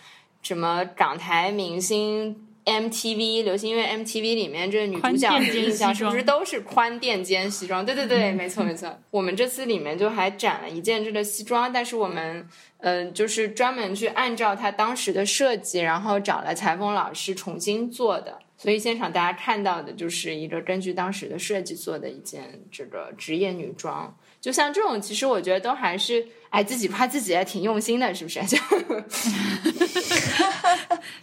[0.41, 2.47] 什么港台明星。
[2.65, 7.85] MTV 流行音乐 MTV 里面这女主角的印象是不是都是宽垫肩西装？
[7.85, 8.97] 对对对，没错没错。
[9.11, 12.47] 我们这次里面就还展了一件这个西装，但是我们
[12.79, 18.39] 嗯，就是专门去按照他当时的设计，然后找了裁缝老师重新做的。
[18.57, 24.15] 所以现场大家看到的就是一个根据当时的设计做的一件这个职业女装。
[24.39, 26.25] 就像这种，其实我觉得都还是。
[26.53, 28.39] 哎，自己夸自己还挺用心的，是不是？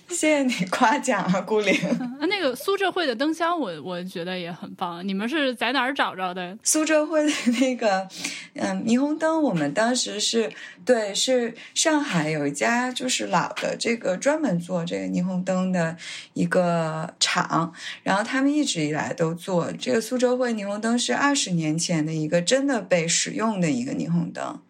[0.09, 1.73] 谢谢你夸奖啊，顾玲。
[2.29, 5.07] 那个苏浙会的灯箱，我我觉得也很棒。
[5.07, 6.59] 你们是在哪儿找着的？
[6.65, 8.09] 苏浙会的那个
[8.55, 10.51] 嗯霓虹灯，我们当时是
[10.85, 15.97] 对，是上海有一家就是老的这个专门做这个霓虹灯的
[16.35, 24.61] 一个厂，然后他们一直以来都做这个苏州会霓虹灯，是二十年前的一个真的被使用的一个霓虹灯。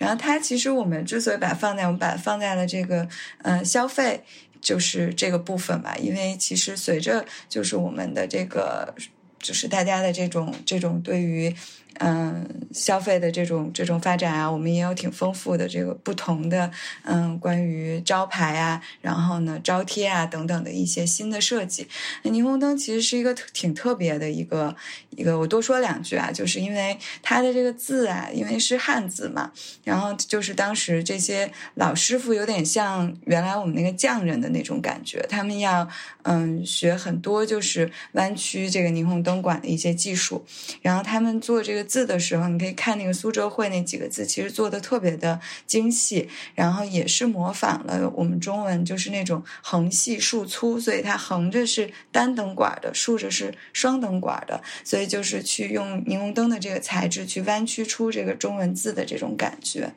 [0.00, 3.06] 然后它其实我们之所以把它放在我们把它放在了这个
[3.42, 4.24] 呃消费
[4.60, 8.94] 就是这个部分吧，因为其实随着就是我们的这个
[9.38, 11.54] 就是大家的这种这种对于。
[12.02, 16.70] 嗯，消费的这种这种发展啊，我们也有挺丰富的这个不同的
[17.04, 21.86] 嗯，关于招牌啊，然后呢招贴啊等等的一些新的设计。
[22.22, 24.74] 那霓虹灯其实是一个挺特别的一个
[25.10, 29.52] 一个，我多说两句啊，就是因为它的这个字啊，因为是汉字嘛，
[29.84, 35.86] 然后就是当时这些老师傅有点像原来我们那个匠人的那种感觉，他们要
[36.22, 40.46] 嗯学很多就是弯曲这个霓虹灯管的一些技术，
[40.80, 41.89] 然后他们做这个。
[41.90, 59.92] 字的时候，你可以看那个苏州会那几个字，其实做的特别的精细，然后也是模仿了我们中文就是那种横细竖粗，所以它横着是单灯管的，竖着是双灯管的，所以就是去用霓虹灯的这个材质去弯曲出这个中文字的这种感觉。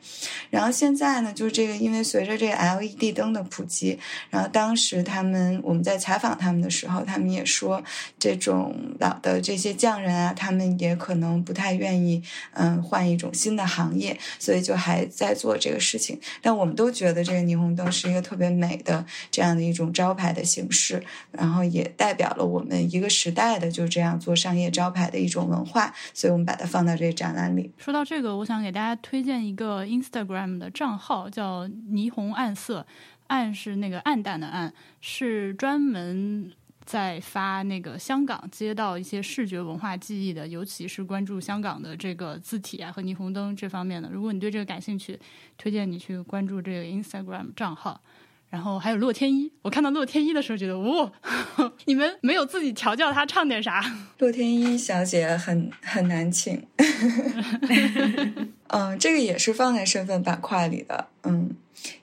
[0.50, 3.98] 然后现在呢，就是这个因为随着这个 LED 灯的普及，
[4.30, 7.82] 然后当时他们我们在采访他们的时候，他们也说
[8.18, 12.22] 这种老的这些匠人啊，他们也可能不太愿愿意
[12.52, 16.18] 嗯换一种新的行业，所以就还在做这个事情。
[16.40, 27.70] 但我们都觉得这个霓虹灯是一个特别美的这样的一种招牌的形式，然后也代表了我们一个时代的就这样做商业招牌的一种文化，所以我们把它放到这个展览里。
[27.76, 32.86] 说到这个，我想给大家推荐一个 Instagram 的账号，叫霓虹暗色，
[33.26, 36.52] 暗是那个暗淡的暗，是专门。
[36.84, 44.08] 在发那个香港街道一些视觉文化记忆的，尤其是关注香港的这个字体啊和霓虹灯这方面的。
[44.10, 45.18] 如果你对这个感兴趣，
[45.56, 48.00] 推荐你去关注这个 Instagram 账号。
[48.50, 51.10] 然后还有洛天依，我看到洛天依的时候觉得，哇，
[51.86, 53.82] 你们没有自己调教他唱点啥？
[54.18, 56.64] 洛天依小姐很很难请。
[58.68, 61.56] 嗯，这个也是放在身份板块里的，嗯。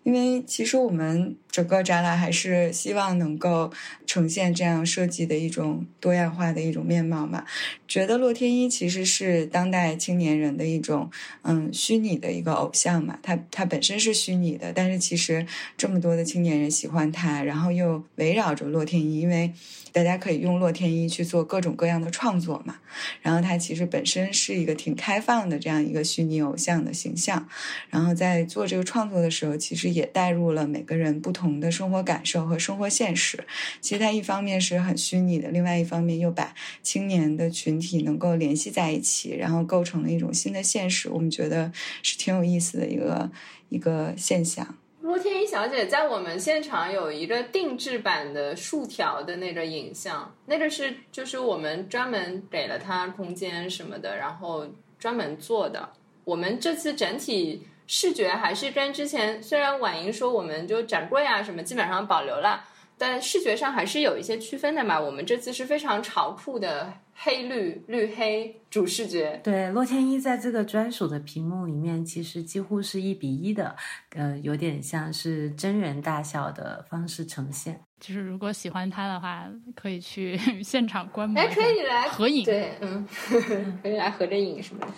[0.03, 3.71] 因为其实我们整个展览还是希望能够
[4.05, 7.43] 呈现这样设计的一种多样化的一种面貌嘛。
[7.87, 11.09] 觉得洛天依其实是当代青年人的一种
[11.41, 13.17] 嗯虚拟的一个偶像嘛。
[13.23, 19.51] 他他本身是虚拟的，但是其实这么多的青年人喜欢他，然后又围绕着洛天依，因为
[19.91, 22.75] 大家可以用洛天依去做各种各样的创作嘛。
[23.21, 27.47] 然后他其实本身是一个挺开放的这样一个虚拟偶偶像的形象，
[27.89, 29.57] 然后在做这个创作的时候。
[29.61, 33.39] 其实也带入了每个人不同的生活感受和生活现实。
[33.79, 41.07] 其实它一方面是很虚拟的，另外一方面又把青年的群体能够联系在一起，然后构成了一种新的现实。
[41.09, 41.71] 我们觉得
[42.01, 43.29] 是挺有意思的一个
[43.69, 44.75] 一个现象。
[45.01, 55.89] 洛天一小姐在我们现场有一个定制版的竖条的那个影像，那个是就是我们专门给了她空间什么的，然后专门做的。
[56.23, 57.67] 我们这次整体。
[57.87, 62.63] 视觉还是跟之前，虽然婉莹说我们就展柜啊什么基本上保留了，
[62.97, 64.97] 但视觉上还是有一些区分的嘛。
[64.97, 69.41] 我们这次是非常潮酷的黑绿绿黑主视觉。
[69.43, 73.75] 对，洛天依在这个专属的屏幕里面，其实几乎是一比一的，
[74.11, 77.81] 呃，有点像是真人大小的方式呈现。
[78.01, 81.39] 就是如果喜欢他的话，可以去 现场观摩。
[81.39, 82.43] 哎，可以来合影。
[82.43, 83.07] 对，嗯，
[83.83, 84.93] 可以来合着影什么的。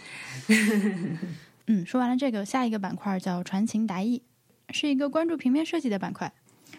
[1.67, 4.21] 嗯，说完了这个，下一个板块叫传情达意，
[4.69, 6.31] 是一个关注平面设计的板块。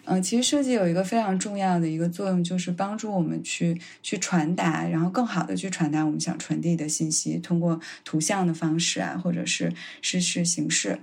[0.05, 9.71] 嗯，其实设计有一个非常重要的一个作用，就是帮助我们去去传达，然后更好的去传达我们想传递的信息，通过图像的方式啊，或者是
[10.01, 10.97] 是是形式，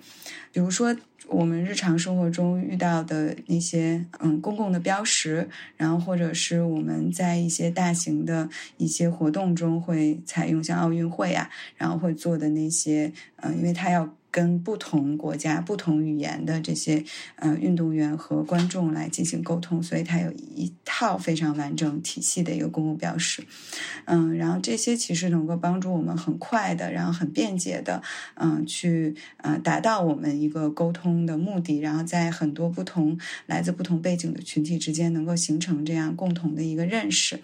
[0.53, 0.97] 比如说。
[1.29, 14.15] 我们日常生活中遇到的那些嗯公共的标识，然后或者是我们在一些大型的一些活动中会采用，像奥运会啊，然后会做的那些嗯，因为它要。
[14.33, 17.05] 跟不同国家、不同语言的这些
[17.37, 23.45] 呃运动员和观众来进行沟通，所以它有一套非常完整体系的一个公共标识。
[24.07, 28.03] 嗯，然后这些其实能够帮助我们很快的，然后很便捷的，
[28.37, 37.39] 嗯，去呃达到我们一个沟通的目的，然后在很多不同来自不同背景的群体之间能够形成这样共同的一个认识。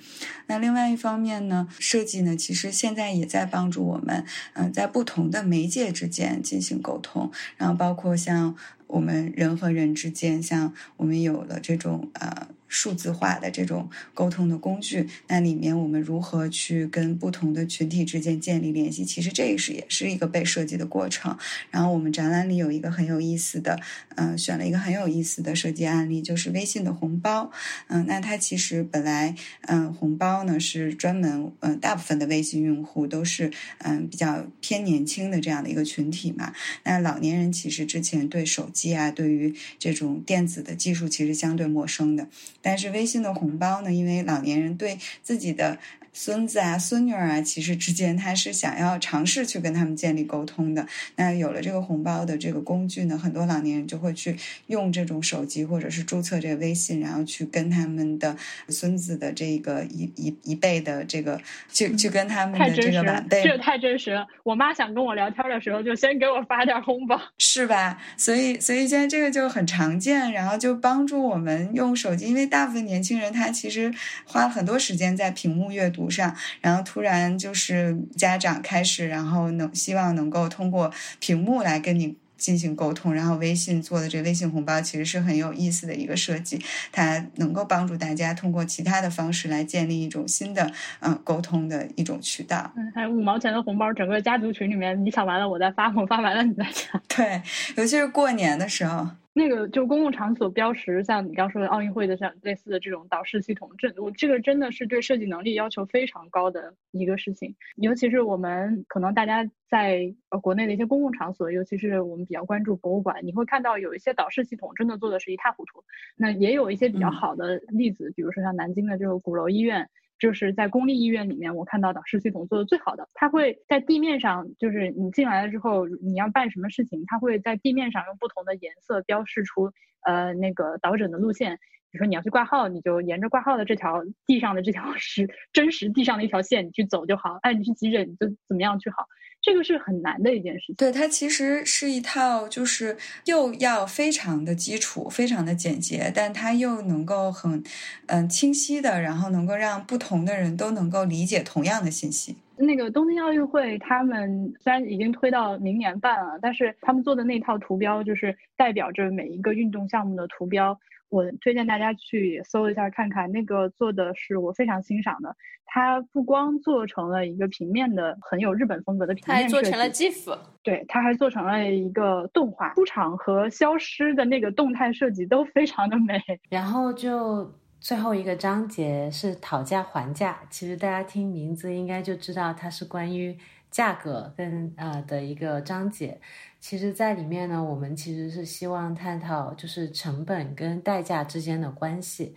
[0.47, 4.24] 那另外一方面呢，设计呢，其实现在也在帮助我们，
[4.55, 6.77] 嗯，在不同的媒介之间进行。
[6.80, 8.54] 沟通，然后包括像
[8.86, 12.48] 我们人和人之间，像我们有了这种呃。
[12.68, 19.04] 数字化的这种沟通的工具，那里面我们如何去跟不同的群体之间建立联系？
[19.04, 21.36] 其实这个是也是一个被设计的过程。
[21.70, 23.80] 然后我们展览里有一个很有意思的，
[24.16, 27.50] 嗯，选了一个很有意思的设计案例，就是微信的红包。
[27.88, 36.52] 嗯，那它其实本来，嗯，红包呢是专门，嗯，大部分的微信用户都是，嗯，比较偏年轻的这样的一个群体嘛。
[36.84, 42.28] 那老年人其实之前对手机啊，对于这种电子的技术其实相对陌生的。
[42.61, 43.92] 但是微信的红包呢？
[43.92, 45.78] 因为老年人对自己的。
[46.20, 50.84] 孙子啊，孙女儿啊，其实之间他是想要尝试去跟他们建立沟通的。
[51.14, 58.36] 那有了这个红包的这个工具呢，很多老年人就会去用这种手机或者是注册这个微信，然后去跟他们的
[58.68, 61.40] 孙子的这个一一一辈的这个，
[61.72, 63.44] 去去跟他们的这个晚辈。
[63.44, 64.26] 这太真实了！
[64.42, 67.96] 我妈想跟我聊天的时候，就先给我发点红包， 是吧？
[68.16, 73.94] 所以，所以现在这个就很常见，然后就帮助我们用手机，因为大部分年轻人他其实
[74.24, 76.07] 花了很多时间在屏幕阅读。
[76.09, 80.90] 途上，然后突然就是家长开始，然后能希望能够通过
[81.20, 82.16] 屏幕来跟你。
[82.38, 86.56] 进行沟通，然后微信做的这个微信红包其实是很有意思的一个设计，
[86.92, 92.72] 它能够帮助大家通过其他的方式来建立一种新的嗯沟通的一种渠道。
[92.76, 97.02] 嗯，还有五毛钱的红包，整个家族群里面，你抢完了我再发，我发完了你再抢。
[97.12, 97.42] 对，
[97.74, 99.09] 尤其是过年的时候。
[99.32, 107.54] 那个就公共场所标识，像你刚说的奥运会的像类似的这种导视系统，这我这个真的是对设计能力要求非常高的一个事情。
[107.76, 115.84] 尤其是我们可能大家在呃国内的一些公共场所，尤其是我们比较关注博物馆，你会看到有一些导视系统真的做的是一塌糊涂。
[116.16, 119.88] 那也有一些比较好的例子，比如说像南京的这个鼓楼医院。
[120.18, 129.70] 就是在公立医院里面，我看到导师系统做的最好的，它会在地面上，就是你进来了之后，你要办什么事情，它会在地面上用不同的颜色标示出，
[130.02, 131.58] 呃，那个导诊的路线。
[131.90, 137.38] 比如说你要去挂号，你就沿着挂号的这条地上的这条实 真实地上的一条线，你去走就好。
[137.40, 139.06] 哎，你去急诊，你就怎么样去好。
[139.41, 140.74] 这个是很难的一件事情。
[140.76, 147.62] 对，它其实是一套，就是又要非常的基础，非常的简洁，但它又能够很，
[148.07, 152.36] 嗯，清晰的，然后能够让不同的人都能够理解同样的信息。
[152.57, 160.78] 那个东京奥运会，他们虽然已经推到明年办了，但是他们做的那套图标，就是代表着每一个运动项目的图标。
[161.09, 165.34] 我推荐大家去搜一下看看，那个做的是我非常欣赏的。
[165.70, 170.38] 它不光做成了一个平面的很有日本风格的平面设计，它还做成了 GIF。
[170.62, 176.18] 对，它还做成了一个动画出场和消失的那个动态设计都非常的美。
[176.48, 183.36] 然后就最后一个章节是讨价还价，其实大家听名字应该就知道它是关于
[183.70, 186.18] 价格跟呃的一个章节。
[186.61, 192.34] 其实，在里面呢，我们其实是希望探讨就是成本跟代价之间的关系。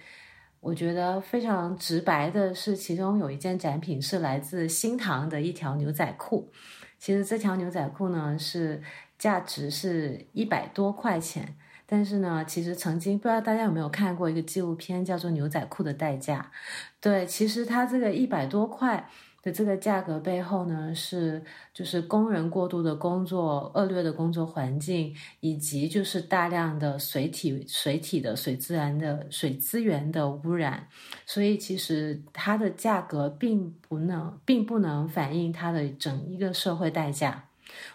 [0.59, 6.51] 我觉得非常直白的是，其中有一件展品是来自新唐的一条牛仔裤。
[6.99, 8.83] 其实这条牛仔裤呢是
[9.17, 11.55] 价值是一百多块钱，
[11.87, 16.51] 但是呢，其实曾经不知道大家有没有看过一个纪录片，叫做《牛仔裤的代价》。
[16.99, 19.09] 对，其实它这个一百多块。
[19.43, 30.87] 的这个价格背后呢，是就是工人过度的工作、恶劣的工作环境，以及就是大量的水体、水体的水自然的水资源的污染，
[31.25, 37.45] 所以其实它的价格并不能，并不能反映它的整一个社会代价。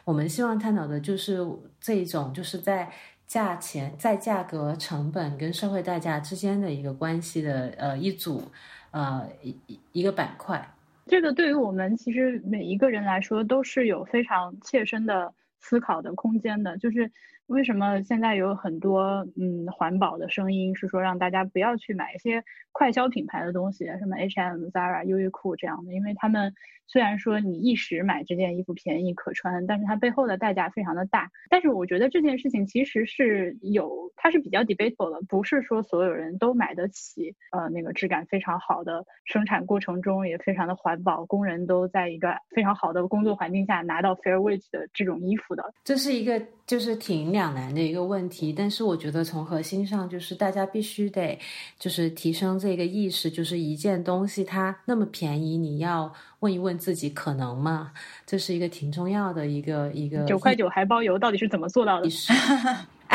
[0.05, 1.47] 我们希望探讨的就是
[1.80, 2.90] 这一种，就是在
[3.26, 8.42] 价钱、在价格、成本跟社会代价之间的一个关系的呃一组
[8.90, 9.57] 呃一
[9.92, 10.72] 一个板块。
[11.07, 17.11] 这个对于我们其实每一个人来说都是有非常切身的思考的空间的，就是
[17.47, 22.43] 为什么现在有很多嗯环保的声音是说让大家不要去买一些
[22.77, 26.53] 快消品牌的东西，什么 H&M、Zara、优衣库这样的，因为他们。
[26.89, 31.29] 虽然说你一时买这件衣服便宜可穿，但是它背后的代价非常的大。
[31.51, 45.74] 但是我觉得这件事情其实是有，它是比较 debatable 的，不是说所有人都买得起，呃，那个质感非常好的，生产过程中也非常的环保，工人都在一个非常好的工作环境下拿到 fair wage 的这种衣服的。
[45.83, 51.37] 这是一个就是挺两难的一个问题，但是我觉得从核心上就是大家必须得
[51.81, 56.12] 就是提升这个意识，就是一件东西它那么便宜，你要。
[56.41, 57.93] 问一问自己可能吗？
[58.27, 62.09] 这是一个挺重要的一个一个九块九还包邮，到底是怎么做到的？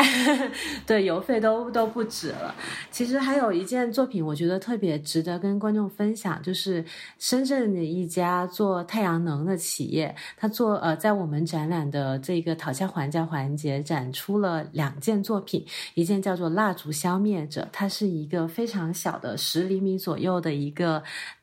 [0.86, 2.54] 对，邮费都都不止了。
[2.90, 6.84] 其实还有一件作品，我觉得特别值得跟观众分享，就是
[7.18, 21.02] 深圳的一家做太阳能的企业，他做呃，在我们展览的这个讨价还价环节展出了两件作品，一件叫做蜡烛消灭者，它是一个非常小的十厘米左右的一个。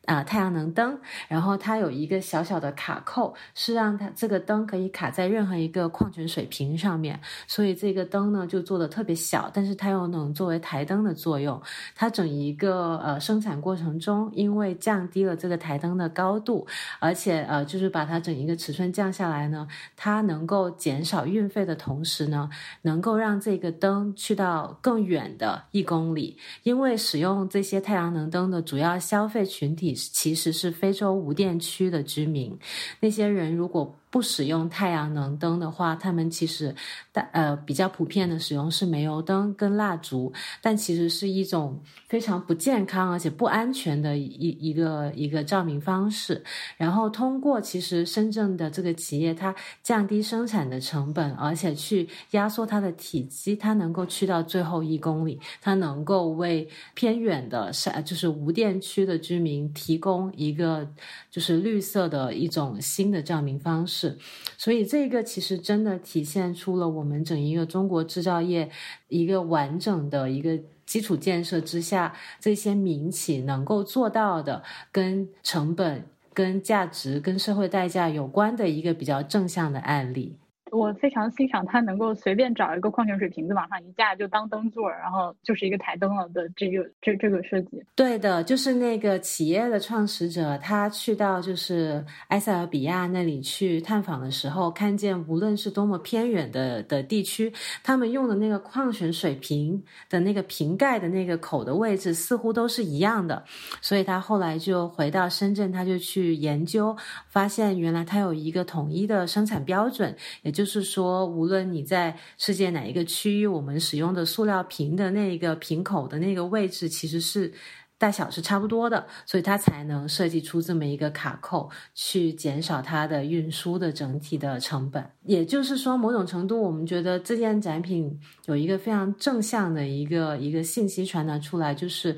[0.10, 0.98] 啊，太阳能灯，
[1.28, 11.62] 然后它有一个小小的卡扣，是让它这个灯可以卡在任何一个矿泉水瓶上面，所以这个灯呢就做的特别小，但是它又能作为台灯的作用。
[11.96, 16.66] 它整一个呃生产过程中，因为降低了这个台灯的高度，
[16.98, 22.50] 而且呃就是把它整一个尺寸降下来呢，它能够减少运费的同时呢，
[22.82, 29.99] 能够让这个灯去到更远的一公里，因为使用这些太阳能灯的主要消费群体。
[30.12, 32.58] 其实是非洲无电区的居民，
[33.02, 36.76] 那些人如果不使用太阳能灯的话，他们其实
[37.12, 46.44] 大呃比较普遍的使用是煤油灯跟蜡烛，但其实是一种非常不健康而且不安全的一一个一个照明方式。
[46.76, 49.54] 然后通过其实深圳的这个企业，它
[49.84, 60.88] 降低生产的成本，而且去压缩它的体积，它能够去到最后一公里，它能够为偏远的山就是无电区的居民提供一个
[61.30, 63.99] 就是绿色的一种新的照明方式。
[64.00, 64.18] 是，
[64.58, 68.70] 所以这个其实真的体现出了我们整一个中国制造业
[69.10, 80.38] 一个完整的一个基础建设之下，这些民企能够做到的，跟成本、跟价值、跟社会代价有关的一个比较正向的案例。
[80.72, 87.84] 我非常欣赏他能够随便找一个矿泉水瓶子往上一架就当灯座，然后就是一个台灯了的这个这这个设计。
[87.96, 97.52] 对的，就是那个企业的创始者，他去到就是埃塞俄比亚那里去探访的时候，看见无论是多么偏远的的地区，
[97.84, 103.44] 他们用的那个矿泉水瓶的那个瓶盖的那个口的位置似乎都是一样的，
[103.82, 106.96] 所以他后来就回到深圳，他就去研究，
[107.28, 110.59] 发现原来他有一个统一的生产标准，也就。
[110.60, 117.54] 就是说，无论你在世界哪一个区域，我们使用的塑料瓶的那个瓶口的那个位置，其实是
[117.98, 125.10] 大小是差不多的，所以它才能设计出这么一个卡扣，去减少它的运输的整体的成本。
[125.24, 132.18] 也就是说，某种程度，我们觉得这件展品有一个非常正向的一个一个信息传达出来，就是。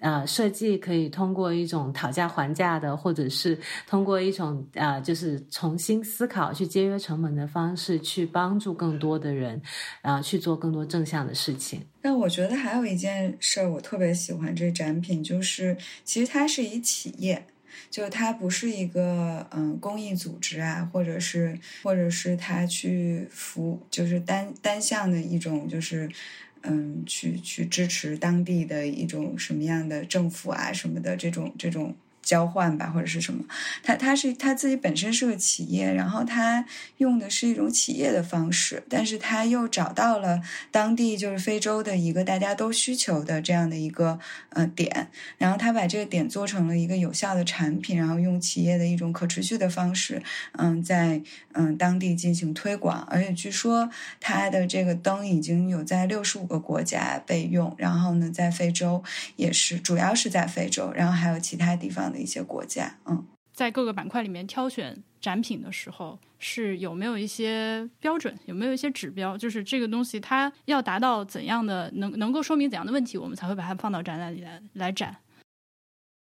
[0.00, 9.60] 呃，设计可以通过一种讨价还价的，或者是通过一种啊，就是重新思考去节约成本的方式，去帮助更多的人，
[10.02, 11.82] 啊，去做更多正向的事情。
[12.02, 17.44] 那我觉得还有一件事儿，我特别喜欢这展品，就是其实它是以企业，
[17.90, 26.08] 就它不是一个嗯公益组织啊，或者是或者是它去服，就是单单向的一种就是。
[26.68, 31.96] 嗯，去去支持当地的一种什么样的政府啊，什么的这种这种。
[32.28, 33.42] 交换吧，或者是什么？
[33.82, 36.66] 他他是他自己本身是个企业，然后他
[36.98, 44.18] 用的是一种企业的方式，但是他又找到了当地就是非洲的一个大家都需求的这样的一个
[44.50, 45.08] 呃点，
[45.38, 50.22] 然后他把这个点做成了一个有效的产品，然后用企业的一种可持续的方式，
[50.52, 51.22] 嗯，在
[51.54, 53.88] 嗯当地进行推广，而且据说
[54.20, 59.02] 他的这个灯已经有在六十五个国家被用，然后呢，在非洲
[59.36, 62.17] 也是主要是在非洲，然后还有其他地方的。
[62.18, 69.36] 一些国家，嗯，在各个板块里面挑选展品的时候，是有没有一些标准，有没有一些指标？
[69.36, 75.16] 就是这个东西它要达到怎样的，能能够说明怎样的问题，我们才会把它放到展览里来来展。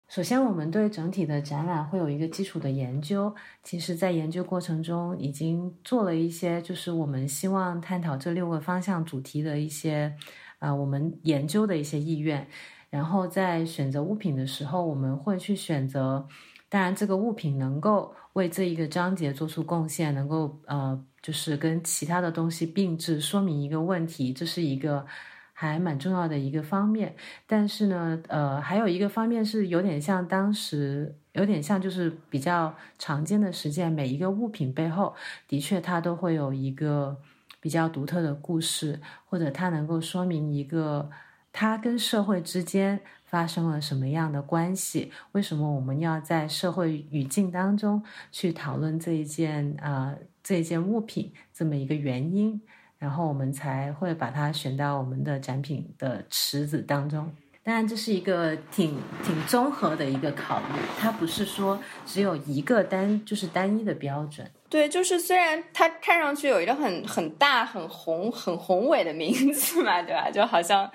[0.08, 3.34] 首先，我们对整体的展览会有一个基础的研究。
[3.62, 10.14] 其实，在研究过程中，已经做了一些，就是我们希望探讨这六个方向主题的一些，
[10.58, 12.46] 啊，我们研究的一些意愿。
[12.92, 16.28] 然后在选择物品的时候，我们会去选择，
[16.68, 25.06] 当然这个物品能够为这一个章节做出贡献，能够呃，就是跟其他的东西并置，说明一个问题，这是一个
[25.54, 27.16] 还蛮重要的一个方面。
[27.46, 35.14] 但是呢，呃，还有一个方面是有点像当时，有点像就是比较常见的实践，每一个物品背后
[35.48, 37.16] 的确它都会有一个
[37.58, 41.08] 比较独特的故事，或者它能够说明一个。
[41.52, 45.12] 它跟社会之间发生了什么样的关系？
[45.32, 52.60] 为什么我们要在社会语境当中去讨论这一件啊这一件物品这么一个原因？
[52.98, 57.30] 然后我们才会把它选到我们的展品的池子当中。
[57.64, 64.50] 当然，这是一个挺挺综合的一个考虑，它不是说只有一个单就是单一的标准。
[64.68, 70.30] 对，就是虽然它看上去有一个很很大、很宏、很宏伟的名字嘛，对吧？
[70.30, 70.90] 就好像。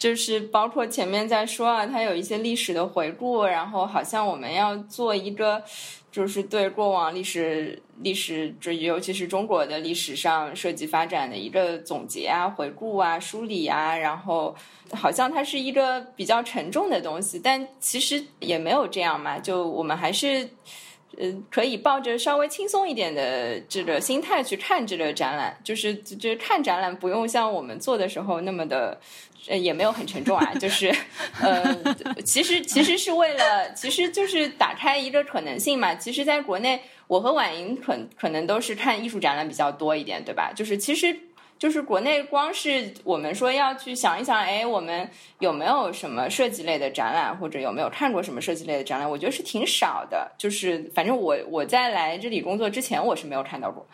[0.00, 5.62] 就是包括前面在说啊，它有一些历史的回顾，然后好像我们要做一个，
[6.10, 14.56] 就是对过往历史历史，就尤其是中国的历史上设计发展的一个总结啊、回顾啊、梳理啊，然后
[14.92, 20.48] 好像它是一个比较沉重的东西，但其实也没有这样嘛，就我们还是。
[21.22, 28.98] 嗯，可以抱着稍微轻松一点的这个心态去看这个展览，就是就是看展览不用像我们做的时候那么的，
[29.46, 30.90] 呃，也没有很沉重啊，就是，
[31.42, 31.94] 呃，
[32.24, 35.94] 其实其实是为了，其实就是打开一个可能性嘛。
[35.94, 40.52] 其实，在国内，我和婉莹可可能都是看艺术展览比较多一点，对吧？
[40.56, 41.14] 就是其实
[41.60, 45.06] 就是国内光是我们说要去想一想，哎，我们
[45.40, 49.08] 有没有什么设计类的展览，或者有没有看过什么设计类的展览？
[49.08, 50.32] 我觉得是挺少的。
[50.38, 53.86] 就是反正我我在来这里工作之前，我是没有看到过。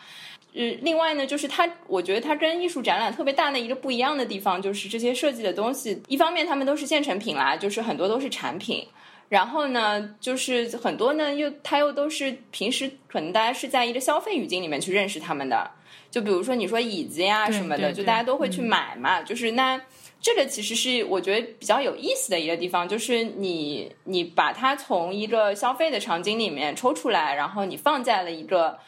[0.53, 8.87] 呃，另外呢，就是它，我觉得它跟艺术展览特别大的一个不一样的地方，就是这些设计的东西，一方面他们都是现成品啦，就是很多都是产品。
[9.27, 15.69] 然后呢，就是很多呢，又它又都是平时可能大家是在一个消费语境里面去认识他们的。
[16.17, 19.21] 就比如说你说椅子呀什么的，就大家都会去买嘛。
[19.21, 19.79] 就是那
[20.19, 28.79] 这个其实是我觉得比较有意思的一个地方，就是你你把它从一个消费的场景里面抽出来，然后你放在了一个。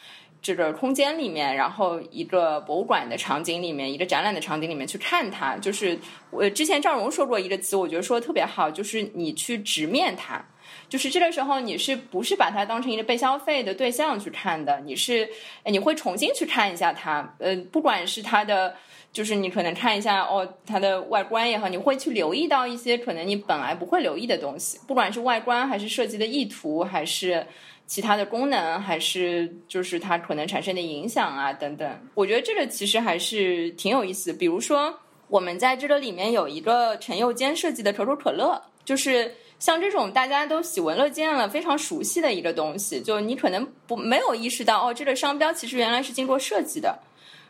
[0.41, 5.99] 这个空间里面，然后一个博物馆的场景里面，一个展览的场景里面去看它，就是
[6.32, 10.41] 我之前赵荣说过一个词，我觉得说的特别好，就是你去直面它，
[10.89, 14.81] 就是这个时候你是不是把它当成一个被消费的对象去看的？
[14.81, 15.29] 你是
[15.65, 18.75] 你会重新去看一下它，呃，不管是它的，
[19.13, 27.45] 就是你可能看一下哦，它的外观也好，你会去留意到一些可能你本来不会留意的东西，不管是外观还是设计的意图还是。
[27.89, 34.31] 其他的功能还是就是它可能产生的影响啊等等，我觉得这个其实还是挺有意思。
[34.31, 34.93] 比如说，
[35.27, 46.97] 我们在这个里面有一个陈佑坚设计的可口可乐，就是像这种大家都喜闻乐见了、非常熟悉的一个东西，就你可能不没有意识到哦，这个商标其实原来是经过设计的。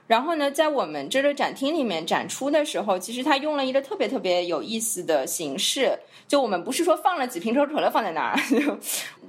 [0.08, 6.00] 然后呢，在我们这个展厅里面展出的时候，其实他用了一个特别特别有意思的形式。
[6.28, 8.78] 就我们不是说放了几瓶可口可乐放在那儿， 就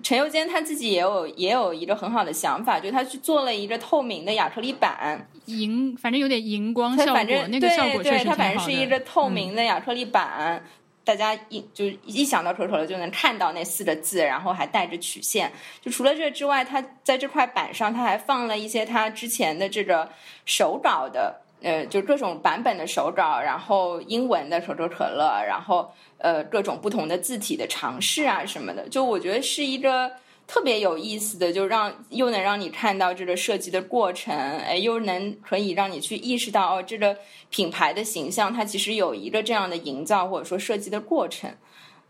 [0.03, 10.62] 陈佑坚他自己也有也有一个很好的想法，就他去做了一个透明的亚克力板，荧反正有点荧光效果，那个效果确实它反正是一个透明的亚克力板。
[11.11, 15.50] 大家一就一想到可口可乐就能看到那四个字，然后还带着曲线。
[15.80, 20.08] 就除了这之外，它在这块板上，它还放了一些它之前的这个
[20.46, 28.88] 手稿的，呃，就各种版本的手稿，然后英文的可口可乐，然后呃各种不同的字体的尝试啊什么的。
[28.88, 30.11] 就我觉得是一个。
[30.53, 37.16] 特别有意思的，就让又能让你看到这个设计的过程，哎，又能可以让你去意识到哦，这个
[37.51, 41.55] 品牌的形象它其实有一个这样的营造或者说设计的过程，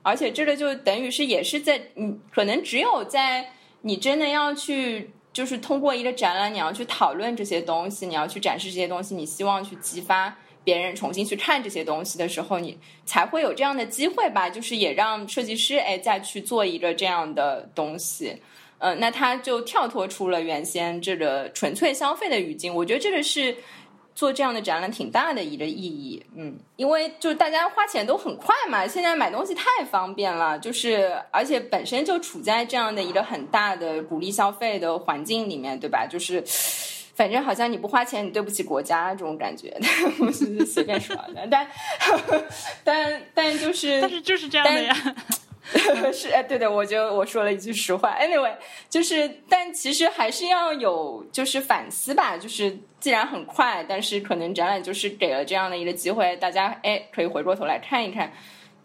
[0.00, 10.34] 而且这个就等于是也是在你可能只有在你真的要去就是通过一个展览，你要去讨论这些东西，你要去展示这些东西，你希望去激发。
[10.70, 14.48] 别人重新去看这些东西的时候，你才会有这样的机会吧？
[14.48, 18.36] 就是也让设计师哎再去做一个这样的东西，
[18.78, 22.72] 嗯，那他就跳脱出了原先这个纯粹消费的语境。
[22.72, 23.56] 我觉得这个是
[24.14, 36.06] 做这样的展览挺大的一个意义，嗯，因为就大家花钱都很快嘛，现在买东西太方便了，就是而且本身就处在这样的一个很大的鼓励消费的环境里面，对吧？
[36.06, 36.44] 就是。
[37.20, 39.76] 反正好像你不花钱，你对不起国家这种感觉，
[40.20, 41.68] 我是随便说的，但
[42.82, 44.96] 但但就是，但是就是这样的呀，
[46.14, 48.16] 是哎，对对，我就我说了一句实话。
[48.18, 48.54] Anyway，
[48.88, 58.32] 就是，但其实还是要有就是反思吧，就是既然很快，但是可能展览就是给了这样的一个机会，大家哎可以回过头来看一看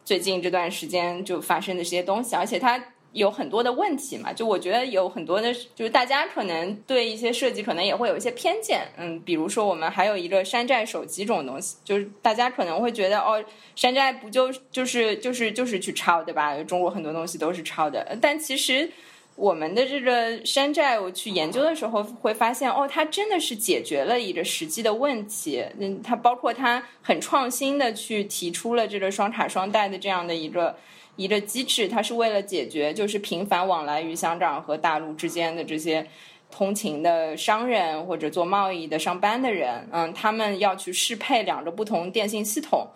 [0.04, 2.84] 最近这段时间就发生的这些东西，而且它。
[3.16, 13.42] 有很多的问题嘛，就我觉得有很多的，就是大家可能对一些设计可能也会有一些偏见，嗯，比如说我们还有一个山寨手机这种东西，就是大家可能会觉得哦，
[13.74, 16.62] 山寨不就就是就是就是去抄对吧？
[16.66, 18.92] 中国很多东西都是抄的，但其实
[19.38, 30.76] 我们的这个山寨，我去研究的时候会发现哦，它真的是解决了一个实际的问题，嗯，它包括它很创新的去提出了这个双卡双待的这样的一个。
[31.16, 36.06] 一个机制，它是为了解决就是频繁往来于香港和大陆之间的这些
[36.52, 42.88] 通勤的商人或者做贸易的上班的人，嗯，他们要去适配两个不同电信系统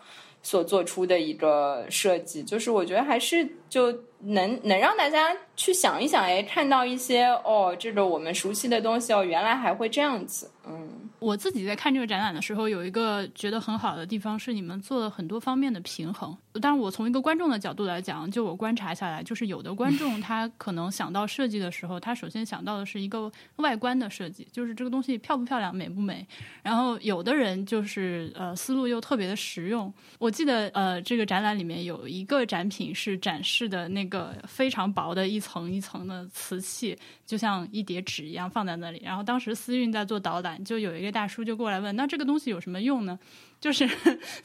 [0.43, 11.09] 所做出的一个设计，就是我觉得还是就能能让大家去想一想，哎，看到一些哦，这个我们熟悉的东西哦，原来还会这样子，嗯。
[11.20, 16.36] 我自己在看这个展览的时候，有一个觉得很好的地方是，你们做了很多方面的平衡。
[16.61, 26.26] 当然，我从一个观众的角度来讲，就我观察下来，就是有的观众他可能想到设计的时候，他首先想到的是一个外观的设计，就是这个东西漂不漂亮、美不美。
[26.63, 29.93] 然后有的人就是呃思路又特别的实用。
[30.17, 39.01] 我记得呃这个展览里面有一个展品是展示的那个非常薄的一层一层的瓷器，就像一叠纸一样放在那里。
[39.03, 41.09] 然后当时思韵在做导览，就有一个。
[41.12, 43.18] 大叔就过来问：“那这个东西有什么用呢？”
[43.60, 43.88] 就是，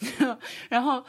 [0.69, 1.05] 然后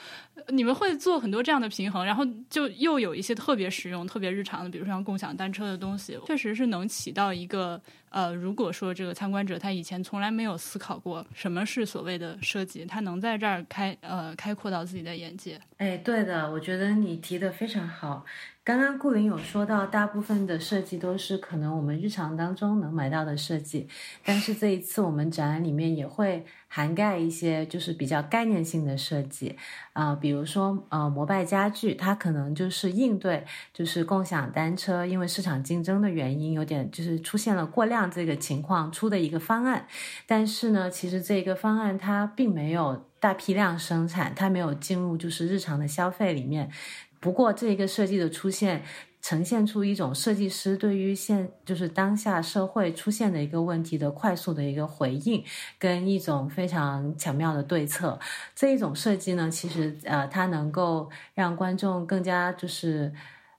[0.49, 7.81] 你们会做很多这样的平衡，然后就又有一些特别实用、特别日常的，比如像共享单车的东西，确实是能起到一个。
[8.09, 15.59] 呃，如果说这个参观者他以前从来没有思考过什么是所谓的设计，他能在这儿开呃开阔到自己的眼界。
[15.79, 18.23] 哎，对的，我觉得你提的非常好。
[18.63, 23.85] 刚刚顾林有说到，大部分的设计都是可能我们日常当中能买到的设计，
[24.23, 29.57] 但是这一次我们展览里面也会涵盖一些就是比较概念性的设计
[29.91, 39.85] 啊、比如说呃摩拜家具，它可能就是应对就是共享单车因为市场竞争的原因，有点就是出现了过量这个情况出的一个方案，
[40.25, 46.71] 但是呢，其实这个方案它并没有大批量生产，它没有进入就是日常的消费里面。
[47.19, 48.83] 不过，这一个设计的出现，
[49.25, 55.43] 呈现出一种设计师对于现就是当下社会出现的一个问题的快速的一个回应，
[55.79, 58.19] 跟一种非常巧妙的对策。
[58.55, 63.11] 这一种设计呢，其实呃，它能够让观众更加就是。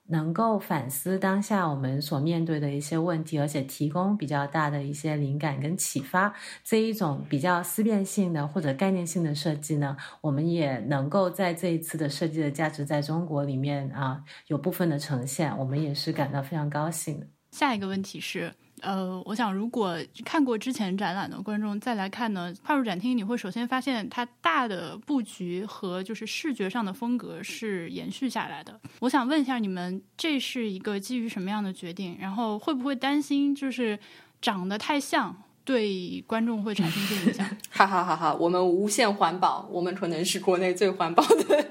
[0.08, 6.32] 能够反思当下我们所面对的一些问题，而且提供比较大的一些灵感跟启发。
[6.62, 17.26] 这一种比较思辨性的或者概念性的设计呢，我们也能够在这一次的设计的价值在中国里面啊有部分的呈现，我们也是感到非常高兴的。
[17.50, 18.52] 下一个问题是，
[18.82, 28.78] 呃，我想如果看过之前展览的观众再来看呢，跨入展厅你会首先发现它大的布局和就是视觉上的风格是延续下来的。
[29.00, 32.16] 我想问一下你们，这是一个基于什么样的决定？
[32.20, 33.98] 然后会不会担心就是
[34.40, 35.34] 长得太像？
[35.66, 38.32] 对观众会产生一些影响， 哈哈哈哈！
[38.34, 41.66] 我们无限环保，我们可能是国内最环保的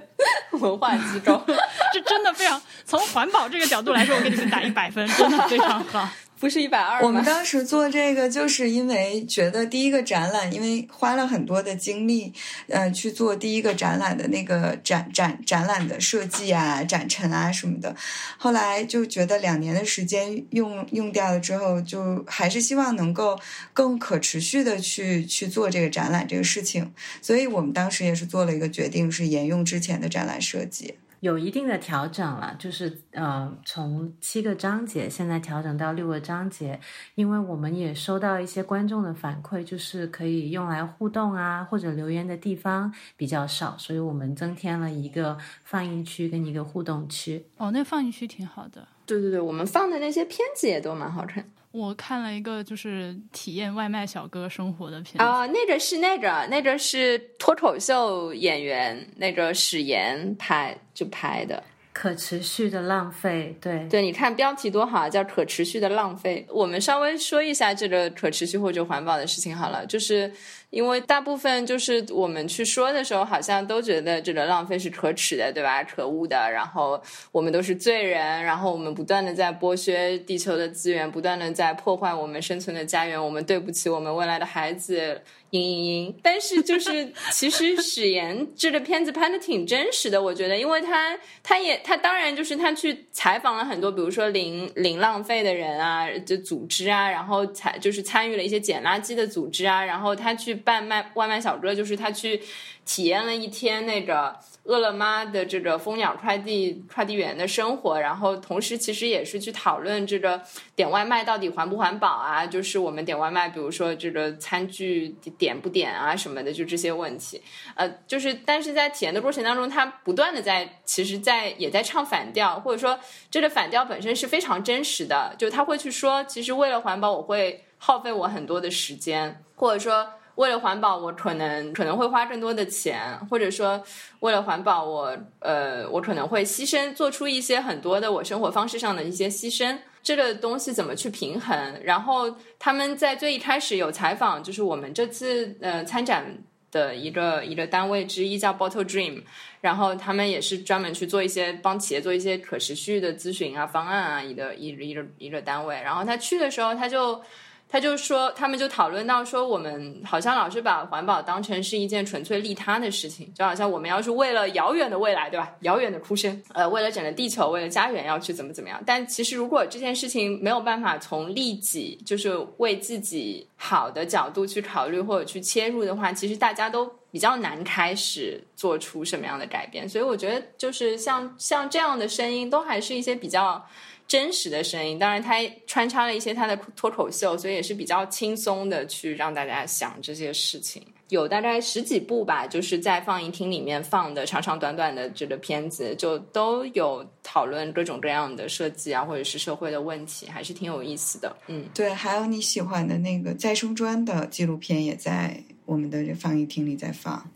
[0.60, 1.42] 文化机构。
[1.94, 6.10] 这真的非常从环保这个角度来说，我给你们打一百分，真的非常好。
[6.40, 7.02] 不是一百二。
[7.02, 12.34] 我们当时做这个，就是因为觉得第一个展览，因为花了很多的精力，
[12.68, 17.96] 呃，去做第一个展览的那个展展展览的设计啊、展陈啊什么的。
[18.38, 23.40] 后来就觉得两年的时间用用掉了之后，就还是希望能够
[23.74, 26.94] 更可持续的去去做这个展览这个事情。
[27.22, 30.96] 所以我们当时也是做了一个决定，是沿用之前的展览设计。
[31.20, 36.80] 有一定的调整了，就是呃，从七个章节现在调整到六个章节，
[37.16, 47.46] 因为我们也收到一些观众的反馈，就是可以用来互动啊或者留言的地方比较少，所以我们增添了一个放映区跟一个互动区。
[47.58, 48.88] 哦，那放映区挺好的。
[49.06, 51.46] 对对对，我们放的那些片子也都蛮好看。
[51.76, 61.62] 我看了一个就是体验外卖小哥生活的片子啊、那个是那个那个是脱口秀演员那个史岩拍就拍的。
[61.92, 66.46] 可持续的浪费，对对，你看标题多好啊，叫“可持续的浪费”。
[66.52, 70.30] 我们稍微说一下这个可持续或者环保的事情好了，就是
[70.76, 75.82] 因为大部分就是我们去说的时候，好像都觉得这个浪费是可耻的，对吧？
[75.86, 77.02] 可恶的，然后
[77.32, 85.22] 我们都是罪人，然后我们不断的在剥削地球的资源，不断的在破坏我们生存的家园，我们对不起我们未来的孩子。
[85.52, 86.16] 嘤嘤嘤！
[86.22, 102.42] 但是就是， 其实史岩这个片子拍的挺真实的，我觉得，因为他他也他当然就是他去采访了很多，比如说零零浪费的人啊，就组织啊，然后采就是参与了一些捡垃圾的组织啊，然后他去办卖外卖小哥，就是他去
[102.86, 104.36] 体验了一天那个。
[104.66, 110.42] 饿了么的这个蜂鸟快递快递员的生活，然后同时其实也是去讨论这个
[110.76, 112.46] 点外卖到底环不环保啊？
[112.46, 117.40] 就是我们点外卖，比如说这个餐具点不点啊什么的，就这些问题。
[117.76, 123.00] 呃，就是但是在体验的过程当中，他不断的在，其实，在也在唱反调，或者说
[123.30, 130.10] 这个反调本身是非常真实的，就他会去说，其实为了环保，我会耗费我很多的时间，或者说。
[130.36, 133.82] 为了环保，我可能可能会花更多的钱，或者说
[134.20, 139.78] 为了环保，我呃，我可能会牺牲，做出一些很多的我生活方式上的一些牺牲。
[140.04, 141.82] 这个东西怎么去平衡？
[141.84, 146.38] 然后他们在最一开始有采访，就是我们这次呃参展
[146.70, 149.24] 的一个一个单位之一叫 Bottle Dream，
[149.62, 155.76] 然后他们也是专门去做一些帮企业做一些可持续的咨询啊、方案啊一个一一个一个单位。
[155.82, 157.22] 然后他去的时候，他就。
[157.68, 165.52] 他就说，他们就讨论到说，我们好像老是把环保当成是一件纯粹利他的事情，就好像我们要是为了遥远的未来，对吧？
[165.62, 168.82] 遥远的哭声， 呃，为了整个地球，为了家园要去怎么怎么样。
[168.86, 179.90] 但其实，如果这件事情没有办法从利己，就是为自己好的角度去考虑或者去切入的话，其实大家都比较难开始做出什么样的改变。
[179.90, 183.66] 所以，我觉得就是像像这样的声音，都还是一些比较。
[184.08, 185.36] 真实的声音，当然他
[185.66, 190.82] 穿插了一些他的脱口秀，所以也是比较轻松的去让大家想这些事情。
[191.10, 201.36] 有大概十几部吧，就是在放映厅里面放的长长短短的这个片子，就都有讨论各种各样的设计啊，或者是社会的问题，还是挺有意思的。
[201.48, 207.30] 嗯，对，还有你喜欢的那个再生砖的纪录片也在我们的这放映厅里在放。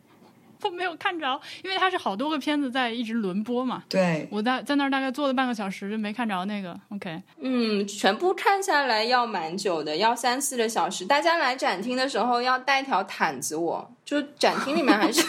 [0.63, 3.83] 我没有看着，因为它是好多个片子在一直轮播嘛。
[3.87, 6.77] 对，我在在那儿大概坐了半个小时，就没看着那个。
[6.89, 11.05] OK，嗯，全部看下来要蛮久的，要三四个小时。
[11.05, 15.21] 大家来展厅的时候要带条毯子，我就展厅里面还是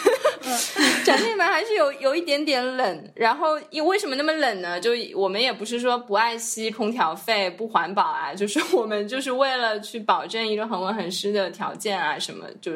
[1.05, 3.11] 展厅里面还是有有一点点冷。
[3.15, 4.79] 然后因为什么那么冷呢？
[4.79, 12.73] 就我们也不是说不爱惜空调费、不环保啊，就是我们就是为了去保证一个恒温恒湿的条件啊，什么就。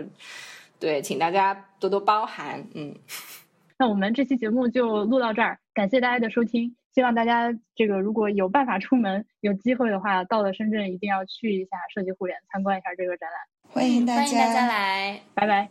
[0.79, 2.65] 对，请大家多多包涵。
[2.73, 2.95] 嗯，
[3.79, 6.75] 那我们这期节目就录到这儿，感谢大家的收听。
[6.93, 13.39] 希望大家这个如果有办法出门，有机会的话，到了深圳一定要去一下设计互联，参观一下这个展览。
[13.69, 15.69] 欢迎大家，欢迎大家来，拜拜。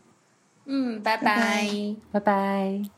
[0.66, 1.66] 嗯，拜拜，
[2.12, 2.93] 拜拜。